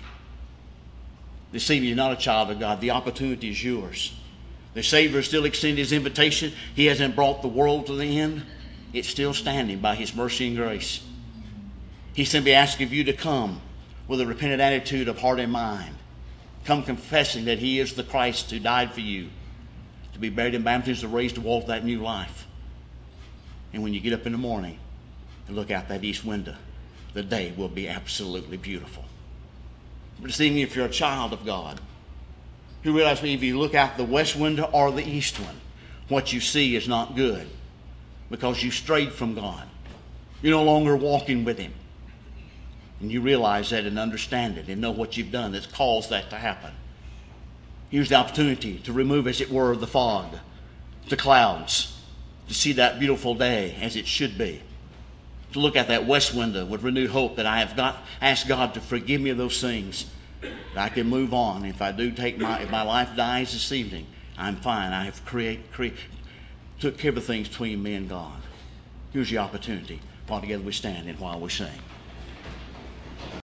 This 1.51 1.69
evening, 1.69 1.89
you're 1.89 1.97
not 1.97 2.13
a 2.13 2.17
child 2.17 2.53
of 2.53 2.61
God. 2.61 2.81
The 2.81 2.93
opportunity 2.93 3.51
is 3.51 3.65
yours. 3.65 4.15
The 4.75 4.85
Savior 4.85 5.23
still 5.23 5.47
extends 5.47 5.79
his 5.79 5.93
invitation. 5.93 6.53
He 6.77 6.87
hasn't 6.87 7.17
brought 7.17 7.43
the 7.43 7.49
world 7.49 7.87
to 7.87 7.97
the 7.97 8.21
end. 8.21 8.45
It's 8.95 9.09
still 9.09 9.35
standing 9.35 9.81
by 9.81 9.97
his 9.97 10.15
mercy 10.15 10.49
and 10.49 10.57
grace. 10.57 11.05
He 12.15 12.25
simply 12.25 12.55
asks 12.55 12.81
of 12.81 12.93
you 12.93 13.05
to 13.05 13.13
come 13.13 13.61
with 14.07 14.21
a 14.21 14.27
repentant 14.27 14.63
attitude 14.63 15.09
of 15.09 15.19
heart 15.19 15.41
and 15.41 15.53
mind 15.53 15.97
come 16.65 16.83
confessing 16.83 17.45
that 17.45 17.59
He 17.59 17.79
is 17.79 17.95
the 17.95 18.03
Christ 18.03 18.51
who 18.51 18.59
died 18.59 18.93
for 18.93 19.01
you, 19.01 19.29
to 20.13 20.19
be 20.19 20.31
buried 20.31 20.55
in 20.55 20.63
baptism, 20.63 21.11
to 21.11 21.15
raise 21.15 21.33
to 21.35 21.41
walk 21.41 21.67
that 21.67 21.85
new 21.85 22.01
life. 22.03 22.47
And 23.73 23.83
when 23.83 23.93
you 23.93 24.01
get 24.01 24.13
up 24.13 24.27
in 24.27 24.33
the 24.33 24.39
morning 24.39 24.79
and 25.47 25.57
look 25.57 25.71
out 25.71 25.89
that 25.89 26.05
east 26.05 26.25
window, 26.25 26.55
the 27.13 27.23
day 27.23 27.53
will 27.57 27.69
be 27.69 27.89
absolutely 27.89 28.57
beautiful. 28.57 29.05
But 30.21 30.33
seeing 30.33 30.59
if 30.59 30.75
you're 30.75 30.87
a 30.87 30.91
child 30.91 31.33
of 31.33 31.45
God, 31.45 31.81
who 32.83 32.95
realize 32.95 33.23
if 33.23 33.43
you 33.43 33.59
look 33.59 33.75
out 33.75 33.97
the 33.97 34.05
west 34.05 34.37
window 34.37 34.65
or 34.73 34.91
the 34.91 35.07
east 35.07 35.41
one, 35.41 35.61
what 36.09 36.33
you 36.33 36.41
see 36.41 36.77
is 36.77 36.87
not 36.87 37.17
good 37.17 37.49
because 38.31 38.63
you 38.63 38.71
strayed 38.71 39.13
from 39.13 39.35
God. 39.35 39.67
You're 40.43 40.57
no 40.57 40.65
longer 40.65 40.97
walking 40.97 41.45
with 41.45 41.59
Him. 41.59 41.73
And 43.01 43.11
you 43.11 43.21
realize 43.21 43.71
that 43.71 43.85
and 43.85 43.99
understand 43.99 44.59
it 44.59 44.69
and 44.69 44.81
know 44.81 44.91
what 44.91 45.17
you've 45.17 45.33
done 45.33 45.53
that's 45.53 45.67
caused 45.67 46.11
that 46.11 46.31
to 46.31 46.37
happen. 46.37 46.73
Here's 47.91 48.09
the 48.09 48.17
opportunity 48.17 48.79
to 48.81 48.93
remove, 48.93 49.27
as 49.27 49.41
it 49.41 49.51
were, 49.51 49.77
the 49.77 49.87
fog, 49.87 50.37
the 51.09 51.17
clouds, 51.17 51.97
to 52.49 52.55
see 52.55 52.73
that 52.73 52.99
beautiful 52.99 53.35
day 53.35 53.77
as 53.81 53.97
it 53.97 54.07
should 54.07 54.37
be. 54.37 54.63
To 55.53 55.61
look 55.61 55.77
at 55.77 55.89
that 55.89 56.07
west 56.07 56.35
window 56.35 56.65
with 56.65 56.83
renewed 56.83 57.11
hope 57.11 57.37
that 57.37 57.47
I 57.47 57.61
have 57.61 57.77
got 57.77 57.99
asked 58.21 58.49
God 58.49 58.75
to 58.75 58.81
forgive 58.81 59.21
me 59.21 59.31
of 59.31 59.39
those 59.39 59.61
things. 59.61 60.07
That 60.41 60.53
I 60.77 60.89
can 60.89 61.07
move 61.07 61.33
on. 61.33 61.65
If 61.65 61.81
I 61.81 61.93
do 61.93 62.11
take 62.11 62.39
my 62.39 62.61
if 62.61 62.71
my 62.71 62.83
life 62.83 63.11
dies 63.17 63.53
this 63.53 63.71
evening, 63.71 64.07
I'm 64.37 64.57
fine. 64.57 64.93
I 64.93 65.05
have 65.05 65.25
create, 65.25 65.73
create 65.73 65.95
took 66.81 66.99
care 66.99 67.11
of 67.11 67.15
the 67.15 67.21
things 67.21 67.49
between 67.49 67.83
me 67.83 67.95
and 67.95 68.09
God. 68.09 68.41
Here's 69.13 69.31
the 69.31 69.39
opportunity. 69.39 70.01
While 70.27 70.41
together 70.41 70.63
we 70.63 70.73
stand 70.73 71.09
and 71.09 71.19
while 71.19 71.39
we 71.39 71.51
sing. 71.51 71.69